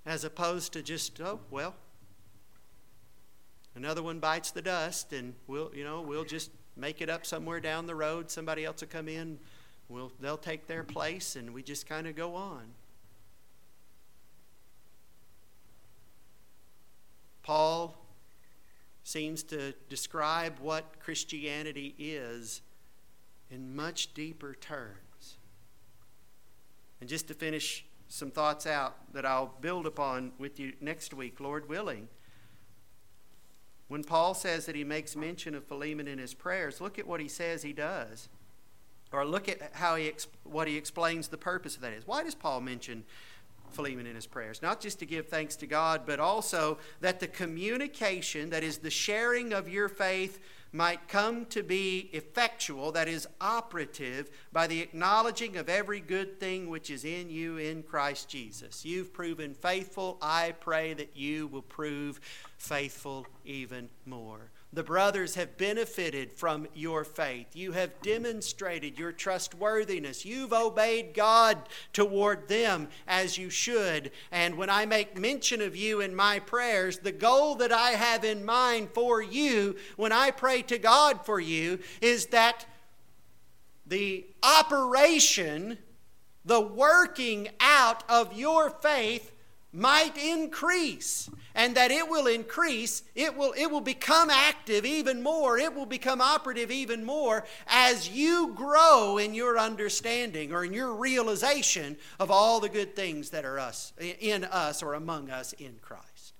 As 0.04 0.24
opposed 0.24 0.72
to 0.72 0.82
just, 0.82 1.20
oh, 1.20 1.40
well, 1.50 1.74
another 3.74 4.02
one 4.02 4.18
bites 4.18 4.50
the 4.50 4.62
dust 4.62 5.12
and 5.12 5.34
we'll, 5.46 5.70
you 5.74 5.84
know, 5.84 6.00
we'll 6.00 6.24
just 6.24 6.50
make 6.78 7.00
it 7.00 7.10
up 7.10 7.26
somewhere 7.26 7.60
down 7.60 7.86
the 7.86 7.94
road. 7.94 8.30
Somebody 8.30 8.64
else 8.64 8.80
will 8.80 8.88
come 8.88 9.08
in, 9.08 9.38
we'll, 9.88 10.12
they'll 10.20 10.36
take 10.36 10.66
their 10.66 10.84
place, 10.84 11.36
and 11.36 11.52
we 11.52 11.62
just 11.62 11.86
kind 11.88 12.06
of 12.06 12.14
go 12.16 12.34
on. 12.34 12.62
Paul 17.42 17.96
seems 19.04 19.42
to 19.44 19.72
describe 19.88 20.58
what 20.60 21.00
Christianity 21.00 21.94
is 21.98 22.60
in 23.50 23.74
much 23.74 24.12
deeper 24.12 24.54
terms. 24.54 25.38
And 27.00 27.08
just 27.08 27.28
to 27.28 27.34
finish 27.34 27.86
some 28.08 28.30
thoughts 28.30 28.66
out 28.66 29.12
that 29.14 29.24
I'll 29.24 29.54
build 29.60 29.86
upon 29.86 30.32
with 30.38 30.60
you 30.60 30.74
next 30.80 31.14
week, 31.14 31.40
Lord 31.40 31.68
willing. 31.68 32.08
When 33.88 34.04
Paul 34.04 34.34
says 34.34 34.66
that 34.66 34.76
he 34.76 34.84
makes 34.84 35.16
mention 35.16 35.54
of 35.54 35.64
Philemon 35.64 36.06
in 36.06 36.18
his 36.18 36.34
prayers, 36.34 36.80
look 36.80 36.98
at 36.98 37.06
what 37.06 37.20
he 37.20 37.28
says 37.28 37.62
he 37.62 37.72
does. 37.72 38.28
Or 39.10 39.24
look 39.24 39.48
at 39.48 39.72
how 39.72 39.96
he 39.96 40.12
what 40.44 40.68
he 40.68 40.76
explains 40.76 41.28
the 41.28 41.38
purpose 41.38 41.74
of 41.76 41.80
that 41.80 41.94
is. 41.94 42.06
Why 42.06 42.22
does 42.22 42.34
Paul 42.34 42.60
mention 42.60 43.04
Philemon 43.70 44.06
in 44.06 44.14
his 44.14 44.26
prayers? 44.26 44.60
Not 44.60 44.82
just 44.82 44.98
to 44.98 45.06
give 45.06 45.28
thanks 45.28 45.56
to 45.56 45.66
God, 45.66 46.02
but 46.04 46.20
also 46.20 46.76
that 47.00 47.18
the 47.18 47.26
communication, 47.26 48.50
that 48.50 48.62
is 48.62 48.78
the 48.78 48.90
sharing 48.90 49.54
of 49.54 49.66
your 49.66 49.88
faith 49.88 50.38
might 50.72 51.08
come 51.08 51.46
to 51.46 51.62
be 51.62 52.10
effectual, 52.12 52.92
that 52.92 53.08
is, 53.08 53.26
operative, 53.40 54.30
by 54.52 54.66
the 54.66 54.80
acknowledging 54.80 55.56
of 55.56 55.70
every 55.70 56.00
good 56.00 56.38
thing 56.38 56.68
which 56.68 56.90
is 56.90 57.06
in 57.06 57.30
you 57.30 57.56
in 57.56 57.82
Christ 57.82 58.28
Jesus. 58.28 58.84
You've 58.84 59.12
proven 59.12 59.54
faithful. 59.54 60.18
I 60.20 60.52
pray 60.60 60.92
that 60.94 61.16
you 61.16 61.46
will 61.46 61.62
prove 61.62 62.20
faithful 62.58 63.26
even 63.44 63.88
more. 64.04 64.50
The 64.70 64.82
brothers 64.82 65.36
have 65.36 65.56
benefited 65.56 66.30
from 66.30 66.66
your 66.74 67.02
faith. 67.02 67.56
You 67.56 67.72
have 67.72 68.02
demonstrated 68.02 68.98
your 68.98 69.12
trustworthiness. 69.12 70.26
You've 70.26 70.52
obeyed 70.52 71.14
God 71.14 71.56
toward 71.94 72.48
them 72.48 72.88
as 73.06 73.38
you 73.38 73.48
should. 73.48 74.10
And 74.30 74.58
when 74.58 74.68
I 74.68 74.84
make 74.84 75.16
mention 75.16 75.62
of 75.62 75.74
you 75.74 76.02
in 76.02 76.14
my 76.14 76.40
prayers, 76.40 76.98
the 76.98 77.12
goal 77.12 77.54
that 77.56 77.72
I 77.72 77.92
have 77.92 78.24
in 78.24 78.44
mind 78.44 78.90
for 78.92 79.22
you 79.22 79.76
when 79.96 80.12
I 80.12 80.32
pray 80.32 80.60
to 80.62 80.76
God 80.76 81.24
for 81.24 81.40
you 81.40 81.78
is 82.02 82.26
that 82.26 82.66
the 83.86 84.26
operation, 84.42 85.78
the 86.44 86.60
working 86.60 87.48
out 87.58 88.04
of 88.06 88.34
your 88.34 88.68
faith 88.68 89.32
might 89.72 90.16
increase 90.16 91.28
and 91.54 91.74
that 91.74 91.90
it 91.90 92.08
will 92.08 92.26
increase 92.26 93.02
it 93.14 93.36
will 93.36 93.52
it 93.52 93.66
will 93.66 93.82
become 93.82 94.30
active 94.30 94.86
even 94.86 95.22
more 95.22 95.58
it 95.58 95.74
will 95.74 95.84
become 95.84 96.22
operative 96.22 96.70
even 96.70 97.04
more 97.04 97.44
as 97.66 98.08
you 98.08 98.54
grow 98.56 99.18
in 99.18 99.34
your 99.34 99.58
understanding 99.58 100.54
or 100.54 100.64
in 100.64 100.72
your 100.72 100.94
realization 100.94 101.98
of 102.18 102.30
all 102.30 102.60
the 102.60 102.68
good 102.68 102.96
things 102.96 103.28
that 103.28 103.44
are 103.44 103.58
us 103.58 103.92
in 104.20 104.44
us 104.44 104.82
or 104.82 104.94
among 104.94 105.30
us 105.30 105.52
in 105.54 105.78
Christ. 105.80 106.34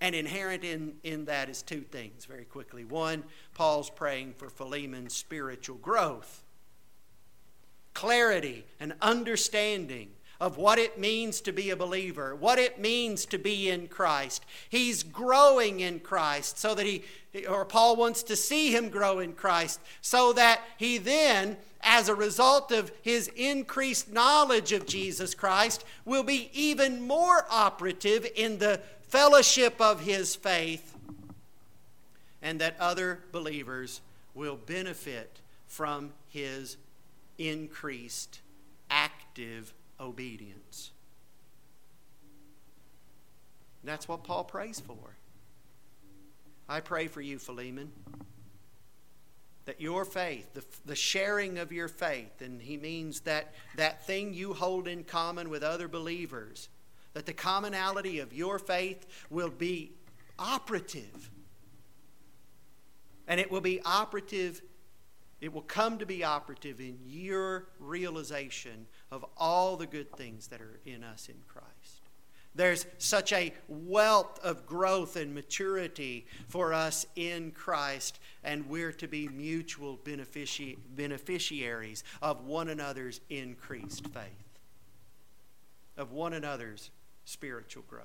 And 0.00 0.14
inherent 0.14 0.64
in, 0.64 0.94
in 1.04 1.26
that 1.26 1.48
is 1.48 1.62
two 1.62 1.82
things 1.82 2.24
very 2.24 2.44
quickly. 2.44 2.84
One 2.84 3.22
paul's 3.54 3.88
praying 3.88 4.34
for 4.34 4.48
philemon's 4.48 5.14
spiritual 5.14 5.76
growth. 5.76 6.42
Clarity 7.94 8.64
and 8.80 8.94
understanding 9.00 10.10
of 10.42 10.56
what 10.56 10.76
it 10.76 10.98
means 10.98 11.40
to 11.40 11.52
be 11.52 11.70
a 11.70 11.76
believer, 11.76 12.34
what 12.34 12.58
it 12.58 12.76
means 12.76 13.24
to 13.24 13.38
be 13.38 13.70
in 13.70 13.86
Christ. 13.86 14.44
He's 14.68 15.04
growing 15.04 15.78
in 15.78 16.00
Christ 16.00 16.58
so 16.58 16.74
that 16.74 16.84
he, 16.84 17.04
or 17.48 17.64
Paul 17.64 17.94
wants 17.94 18.24
to 18.24 18.34
see 18.34 18.74
him 18.74 18.88
grow 18.88 19.20
in 19.20 19.34
Christ 19.34 19.78
so 20.00 20.32
that 20.32 20.60
he 20.78 20.98
then, 20.98 21.58
as 21.80 22.08
a 22.08 22.14
result 22.16 22.72
of 22.72 22.90
his 23.02 23.28
increased 23.36 24.12
knowledge 24.12 24.72
of 24.72 24.84
Jesus 24.84 25.32
Christ, 25.32 25.84
will 26.04 26.24
be 26.24 26.50
even 26.52 27.06
more 27.06 27.46
operative 27.48 28.26
in 28.34 28.58
the 28.58 28.80
fellowship 29.02 29.80
of 29.80 30.00
his 30.00 30.34
faith 30.34 30.96
and 32.42 32.60
that 32.60 32.74
other 32.80 33.20
believers 33.30 34.00
will 34.34 34.56
benefit 34.56 35.38
from 35.68 36.10
his 36.30 36.78
increased 37.38 38.40
active 38.90 39.72
obedience. 40.02 40.90
That's 43.84 44.06
what 44.06 44.24
Paul 44.24 44.44
prays 44.44 44.80
for. 44.80 45.16
I 46.68 46.80
pray 46.80 47.08
for 47.08 47.20
you, 47.20 47.38
Philemon, 47.38 47.90
that 49.64 49.80
your 49.80 50.04
faith, 50.04 50.54
the, 50.54 50.64
the 50.86 50.94
sharing 50.94 51.58
of 51.58 51.72
your 51.72 51.88
faith, 51.88 52.40
and 52.40 52.60
he 52.60 52.76
means 52.76 53.20
that 53.20 53.52
that 53.76 54.06
thing 54.06 54.32
you 54.34 54.54
hold 54.54 54.88
in 54.88 55.04
common 55.04 55.50
with 55.50 55.62
other 55.62 55.88
believers, 55.88 56.68
that 57.14 57.26
the 57.26 57.32
commonality 57.32 58.20
of 58.20 58.32
your 58.32 58.58
faith 58.58 59.06
will 59.30 59.50
be 59.50 59.92
operative. 60.38 61.30
And 63.28 63.38
it 63.38 63.50
will 63.50 63.60
be 63.60 63.80
operative, 63.84 64.62
it 65.42 65.52
will 65.52 65.62
come 65.62 65.98
to 65.98 66.06
be 66.06 66.22
operative 66.22 66.80
in 66.80 66.96
your 67.04 67.66
realization 67.80 68.86
of 69.10 69.26
all 69.36 69.76
the 69.76 69.88
good 69.88 70.10
things 70.16 70.46
that 70.46 70.60
are 70.60 70.78
in 70.86 71.02
us 71.02 71.28
in 71.28 71.34
Christ. 71.48 72.02
There's 72.54 72.86
such 72.98 73.32
a 73.32 73.52
wealth 73.66 74.38
of 74.44 74.66
growth 74.66 75.16
and 75.16 75.34
maturity 75.34 76.26
for 76.46 76.72
us 76.72 77.06
in 77.16 77.50
Christ, 77.50 78.20
and 78.44 78.68
we're 78.68 78.92
to 78.92 79.08
be 79.08 79.26
mutual 79.26 79.96
benefici- 80.04 80.76
beneficiaries 80.94 82.04
of 82.20 82.44
one 82.44 82.68
another's 82.68 83.20
increased 83.28 84.06
faith, 84.08 84.60
of 85.96 86.12
one 86.12 86.34
another's 86.34 86.90
spiritual 87.24 87.82
growth. 87.88 88.04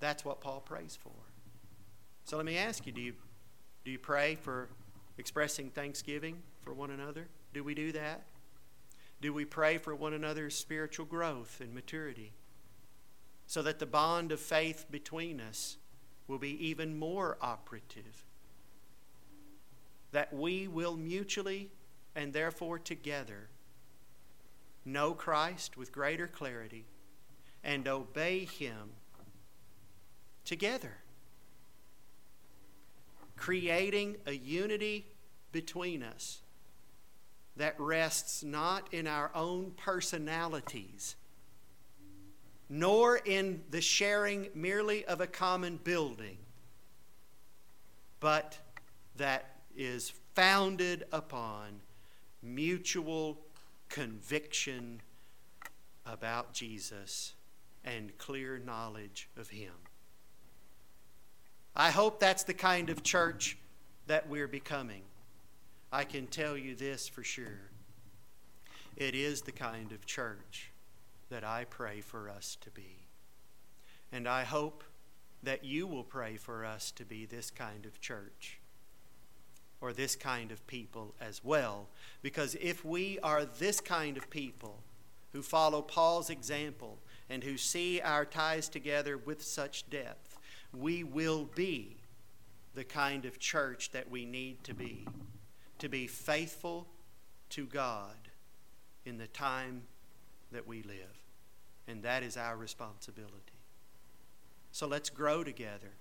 That's 0.00 0.24
what 0.24 0.40
Paul 0.40 0.60
prays 0.60 0.96
for. 1.02 1.10
So 2.24 2.38
let 2.38 2.46
me 2.46 2.56
ask 2.56 2.86
you 2.86 2.92
do 2.92 3.02
you, 3.02 3.14
do 3.84 3.90
you 3.90 3.98
pray 3.98 4.34
for 4.34 4.68
expressing 5.18 5.70
thanksgiving 5.70 6.42
for 6.62 6.72
one 6.72 6.90
another? 6.90 7.28
Do 7.52 7.62
we 7.62 7.74
do 7.74 7.92
that? 7.92 8.24
Do 9.20 9.32
we 9.32 9.44
pray 9.44 9.78
for 9.78 9.94
one 9.94 10.12
another's 10.12 10.54
spiritual 10.54 11.06
growth 11.06 11.60
and 11.60 11.74
maturity 11.74 12.32
so 13.46 13.62
that 13.62 13.78
the 13.78 13.86
bond 13.86 14.32
of 14.32 14.40
faith 14.40 14.86
between 14.90 15.40
us 15.40 15.76
will 16.26 16.38
be 16.38 16.66
even 16.66 16.98
more 16.98 17.36
operative? 17.40 18.24
That 20.12 20.32
we 20.32 20.66
will 20.66 20.96
mutually 20.96 21.70
and 22.14 22.32
therefore 22.32 22.78
together 22.78 23.48
know 24.84 25.14
Christ 25.14 25.76
with 25.76 25.92
greater 25.92 26.26
clarity 26.26 26.84
and 27.62 27.88
obey 27.88 28.44
Him 28.44 28.90
together, 30.44 30.98
creating 33.36 34.16
a 34.26 34.32
unity 34.32 35.06
between 35.52 36.02
us 36.02 36.40
that 37.56 37.78
rests 37.78 38.42
not 38.42 38.92
in 38.92 39.06
our 39.06 39.30
own 39.34 39.72
personalities, 39.76 41.14
nor 42.68 43.16
in 43.16 43.62
the 43.70 43.80
sharing 43.80 44.48
merely 44.54 45.04
of 45.04 45.20
a 45.20 45.26
common 45.26 45.78
building, 45.84 46.36
but 48.20 48.58
that 49.16 49.60
is 49.76 50.12
founded 50.34 51.04
upon 51.12 51.80
mutual 52.42 53.38
conviction 53.88 55.00
about 56.06 56.52
Jesus 56.52 57.34
and 57.84 58.16
clear 58.18 58.58
knowledge 58.58 59.28
of 59.36 59.50
Him. 59.50 59.72
I 61.76 61.90
hope 61.90 62.20
that's 62.20 62.44
the 62.44 62.54
kind 62.54 62.88
of 62.88 63.02
church 63.02 63.58
that 64.06 64.28
we're 64.28 64.48
becoming. 64.48 65.02
I 65.90 66.04
can 66.04 66.26
tell 66.26 66.56
you 66.56 66.74
this 66.74 67.08
for 67.08 67.24
sure. 67.24 67.70
It 68.96 69.14
is 69.14 69.42
the 69.42 69.52
kind 69.52 69.90
of 69.90 70.06
church 70.06 70.70
that 71.30 71.42
I 71.42 71.64
pray 71.64 72.00
for 72.00 72.28
us 72.28 72.56
to 72.60 72.70
be. 72.70 73.06
And 74.12 74.28
I 74.28 74.44
hope 74.44 74.84
that 75.42 75.64
you 75.64 75.86
will 75.86 76.04
pray 76.04 76.36
for 76.36 76.64
us 76.64 76.92
to 76.92 77.04
be 77.04 77.26
this 77.26 77.50
kind 77.50 77.86
of 77.86 78.00
church 78.00 78.60
or 79.80 79.92
this 79.92 80.14
kind 80.14 80.52
of 80.52 80.66
people 80.68 81.14
as 81.20 81.42
well. 81.42 81.88
Because 82.22 82.56
if 82.60 82.84
we 82.84 83.18
are 83.18 83.44
this 83.44 83.80
kind 83.80 84.16
of 84.16 84.30
people 84.30 84.78
who 85.32 85.42
follow 85.42 85.82
Paul's 85.82 86.30
example 86.30 86.98
and 87.28 87.42
who 87.42 87.56
see 87.56 88.00
our 88.00 88.24
ties 88.24 88.68
together 88.68 89.18
with 89.18 89.42
such 89.42 89.90
depth, 89.90 90.33
we 90.78 91.04
will 91.04 91.48
be 91.54 91.96
the 92.74 92.84
kind 92.84 93.24
of 93.24 93.38
church 93.38 93.90
that 93.92 94.10
we 94.10 94.24
need 94.24 94.62
to 94.64 94.74
be 94.74 95.06
to 95.78 95.88
be 95.88 96.06
faithful 96.06 96.86
to 97.50 97.66
God 97.66 98.16
in 99.04 99.18
the 99.18 99.26
time 99.26 99.82
that 100.52 100.66
we 100.66 100.82
live. 100.82 101.24
And 101.86 102.02
that 102.02 102.22
is 102.22 102.36
our 102.36 102.56
responsibility. 102.56 103.34
So 104.72 104.86
let's 104.86 105.10
grow 105.10 105.44
together. 105.44 105.92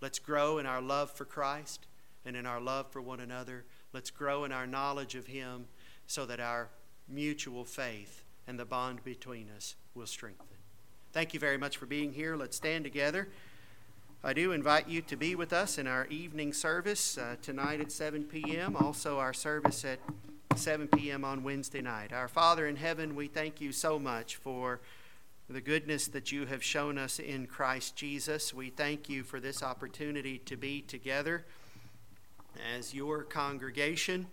Let's 0.00 0.18
grow 0.18 0.58
in 0.58 0.66
our 0.66 0.82
love 0.82 1.10
for 1.10 1.24
Christ 1.24 1.86
and 2.24 2.36
in 2.36 2.46
our 2.46 2.60
love 2.60 2.90
for 2.90 3.00
one 3.00 3.20
another. 3.20 3.64
Let's 3.92 4.10
grow 4.10 4.44
in 4.44 4.52
our 4.52 4.66
knowledge 4.66 5.14
of 5.14 5.26
Him 5.26 5.66
so 6.06 6.26
that 6.26 6.40
our 6.40 6.68
mutual 7.08 7.64
faith 7.64 8.24
and 8.46 8.58
the 8.58 8.64
bond 8.64 9.02
between 9.04 9.48
us 9.56 9.76
will 9.94 10.06
strengthen. 10.06 10.46
Thank 11.12 11.34
you 11.34 11.40
very 11.40 11.58
much 11.58 11.76
for 11.76 11.86
being 11.86 12.12
here. 12.12 12.36
Let's 12.36 12.56
stand 12.56 12.84
together. 12.84 13.28
I 14.22 14.34
do 14.34 14.52
invite 14.52 14.86
you 14.86 15.00
to 15.00 15.16
be 15.16 15.34
with 15.34 15.50
us 15.50 15.78
in 15.78 15.86
our 15.86 16.06
evening 16.08 16.52
service 16.52 17.16
uh, 17.16 17.36
tonight 17.40 17.80
at 17.80 17.90
7 17.90 18.24
p.m., 18.24 18.76
also 18.76 19.18
our 19.18 19.32
service 19.32 19.82
at 19.82 19.98
7 20.56 20.88
p.m. 20.88 21.24
on 21.24 21.42
Wednesday 21.42 21.80
night. 21.80 22.12
Our 22.12 22.28
Father 22.28 22.66
in 22.66 22.76
heaven, 22.76 23.14
we 23.14 23.28
thank 23.28 23.62
you 23.62 23.72
so 23.72 23.98
much 23.98 24.36
for 24.36 24.82
the 25.48 25.62
goodness 25.62 26.06
that 26.08 26.30
you 26.30 26.44
have 26.44 26.62
shown 26.62 26.98
us 26.98 27.18
in 27.18 27.46
Christ 27.46 27.96
Jesus. 27.96 28.52
We 28.52 28.68
thank 28.68 29.08
you 29.08 29.22
for 29.22 29.40
this 29.40 29.62
opportunity 29.62 30.36
to 30.40 30.56
be 30.58 30.82
together 30.82 31.46
as 32.76 32.92
your 32.92 33.22
congregation. 33.22 34.26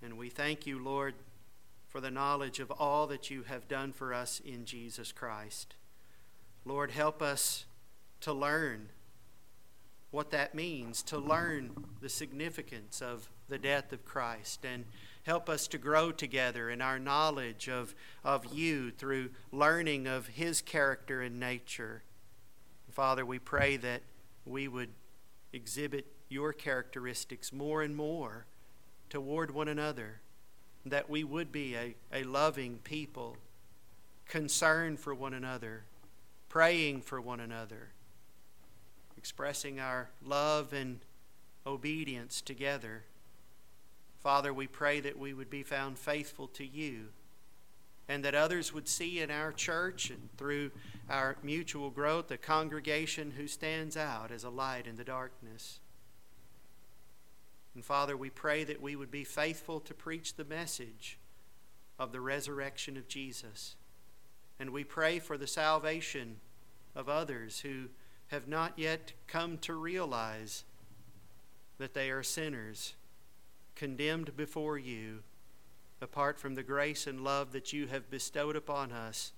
And 0.00 0.16
we 0.16 0.28
thank 0.28 0.64
you, 0.64 0.80
Lord, 0.80 1.14
for 1.88 2.00
the 2.00 2.12
knowledge 2.12 2.60
of 2.60 2.70
all 2.70 3.08
that 3.08 3.30
you 3.30 3.42
have 3.42 3.66
done 3.66 3.90
for 3.90 4.14
us 4.14 4.40
in 4.44 4.64
Jesus 4.64 5.10
Christ. 5.10 5.74
Lord, 6.64 6.92
help 6.92 7.20
us 7.20 7.64
to 8.20 8.32
learn 8.32 8.90
what 10.10 10.30
that 10.30 10.54
means, 10.54 11.02
to 11.02 11.18
learn 11.18 11.84
the 12.00 12.08
significance 12.08 13.02
of 13.02 13.28
the 13.48 13.58
death 13.58 13.92
of 13.92 14.04
Christ, 14.04 14.64
and 14.64 14.84
help 15.24 15.48
us 15.48 15.68
to 15.68 15.78
grow 15.78 16.10
together 16.12 16.70
in 16.70 16.80
our 16.80 16.98
knowledge 16.98 17.68
of, 17.68 17.94
of 18.24 18.54
you 18.54 18.90
through 18.90 19.30
learning 19.52 20.06
of 20.06 20.28
His 20.28 20.62
character 20.62 21.20
and 21.20 21.38
nature. 21.38 22.02
Father, 22.90 23.24
we 23.24 23.38
pray 23.38 23.76
that 23.76 24.02
we 24.46 24.66
would 24.66 24.90
exhibit 25.52 26.06
your 26.30 26.52
characteristics 26.52 27.52
more 27.52 27.82
and 27.82 27.94
more 27.94 28.46
toward 29.10 29.50
one 29.50 29.68
another, 29.68 30.20
that 30.86 31.10
we 31.10 31.24
would 31.24 31.52
be 31.52 31.74
a, 31.74 31.94
a 32.12 32.24
loving 32.24 32.78
people, 32.84 33.36
concerned 34.26 34.98
for 34.98 35.14
one 35.14 35.34
another, 35.34 35.84
praying 36.48 37.02
for 37.02 37.20
one 37.20 37.40
another 37.40 37.90
expressing 39.28 39.78
our 39.78 40.08
love 40.24 40.72
and 40.72 41.00
obedience 41.66 42.40
together. 42.40 43.04
Father, 44.20 44.54
we 44.54 44.66
pray 44.66 45.00
that 45.00 45.18
we 45.18 45.34
would 45.34 45.50
be 45.50 45.62
found 45.62 45.98
faithful 45.98 46.48
to 46.48 46.64
you 46.64 47.08
and 48.08 48.24
that 48.24 48.34
others 48.34 48.72
would 48.72 48.88
see 48.88 49.20
in 49.20 49.30
our 49.30 49.52
church 49.52 50.08
and 50.08 50.30
through 50.38 50.70
our 51.10 51.36
mutual 51.42 51.90
growth 51.90 52.30
a 52.30 52.38
congregation 52.38 53.32
who 53.32 53.46
stands 53.46 53.98
out 53.98 54.30
as 54.30 54.44
a 54.44 54.48
light 54.48 54.86
in 54.86 54.96
the 54.96 55.04
darkness. 55.04 55.78
And 57.74 57.84
Father, 57.84 58.16
we 58.16 58.30
pray 58.30 58.64
that 58.64 58.80
we 58.80 58.96
would 58.96 59.10
be 59.10 59.24
faithful 59.24 59.78
to 59.80 59.92
preach 59.92 60.36
the 60.36 60.44
message 60.46 61.18
of 61.98 62.12
the 62.12 62.20
resurrection 62.22 62.96
of 62.96 63.08
Jesus. 63.08 63.76
And 64.58 64.70
we 64.70 64.84
pray 64.84 65.18
for 65.18 65.36
the 65.36 65.46
salvation 65.46 66.36
of 66.96 67.10
others 67.10 67.60
who 67.60 67.88
have 68.28 68.46
not 68.46 68.74
yet 68.76 69.12
come 69.26 69.58
to 69.58 69.74
realize 69.74 70.64
that 71.78 71.94
they 71.94 72.10
are 72.10 72.22
sinners, 72.22 72.94
condemned 73.74 74.36
before 74.36 74.78
you, 74.78 75.20
apart 76.00 76.38
from 76.38 76.54
the 76.54 76.62
grace 76.62 77.06
and 77.06 77.22
love 77.22 77.52
that 77.52 77.72
you 77.72 77.86
have 77.86 78.10
bestowed 78.10 78.56
upon 78.56 78.92
us 78.92 79.32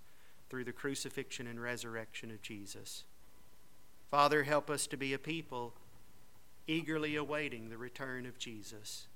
through 0.49 0.64
the 0.64 0.72
crucifixion 0.72 1.47
and 1.47 1.62
resurrection 1.62 2.30
of 2.30 2.43
Jesus. 2.43 3.05
Father, 4.11 4.43
help 4.43 4.68
us 4.68 4.86
to 4.88 4.97
be 4.97 5.14
a 5.14 5.18
people 5.18 5.72
eagerly 6.66 7.16
awaiting 7.16 7.68
the 7.68 7.78
return 7.78 8.26
of 8.26 8.38
Jesus. 8.38 9.07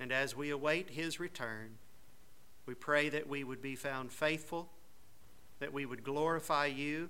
And 0.00 0.10
as 0.10 0.36
we 0.36 0.50
await 0.50 0.90
his 0.90 1.20
return, 1.20 1.78
we 2.66 2.74
pray 2.74 3.08
that 3.08 3.28
we 3.28 3.44
would 3.44 3.62
be 3.62 3.76
found 3.76 4.10
faithful, 4.10 4.68
that 5.60 5.72
we 5.72 5.86
would 5.86 6.02
glorify 6.02 6.66
you 6.66 7.08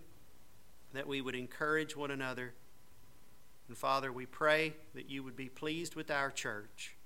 that 0.93 1.07
we 1.07 1.20
would 1.20 1.34
encourage 1.34 1.97
one 1.97 2.11
another. 2.11 2.55
And 3.68 3.76
Father, 3.76 4.12
we 4.12 4.26
pray 4.26 4.74
that 4.95 5.09
you 5.09 5.22
would 5.22 5.36
be 5.36 5.49
pleased 5.49 5.95
with 5.95 6.11
our 6.11 6.30
church. 6.30 6.97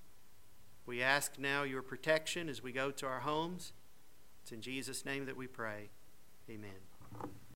We 0.87 1.03
ask 1.03 1.39
now 1.39 1.63
your 1.63 1.83
protection 1.83 2.49
as 2.49 2.63
we 2.63 2.73
go 2.73 2.91
to 2.91 3.07
our 3.07 3.21
homes. 3.21 3.73
It's 4.43 4.53
in 4.53 4.61
Jesus' 4.61 5.05
name 5.05 5.27
that 5.27 5.37
we 5.37 5.47
pray. 5.47 5.91
Amen. 6.49 7.31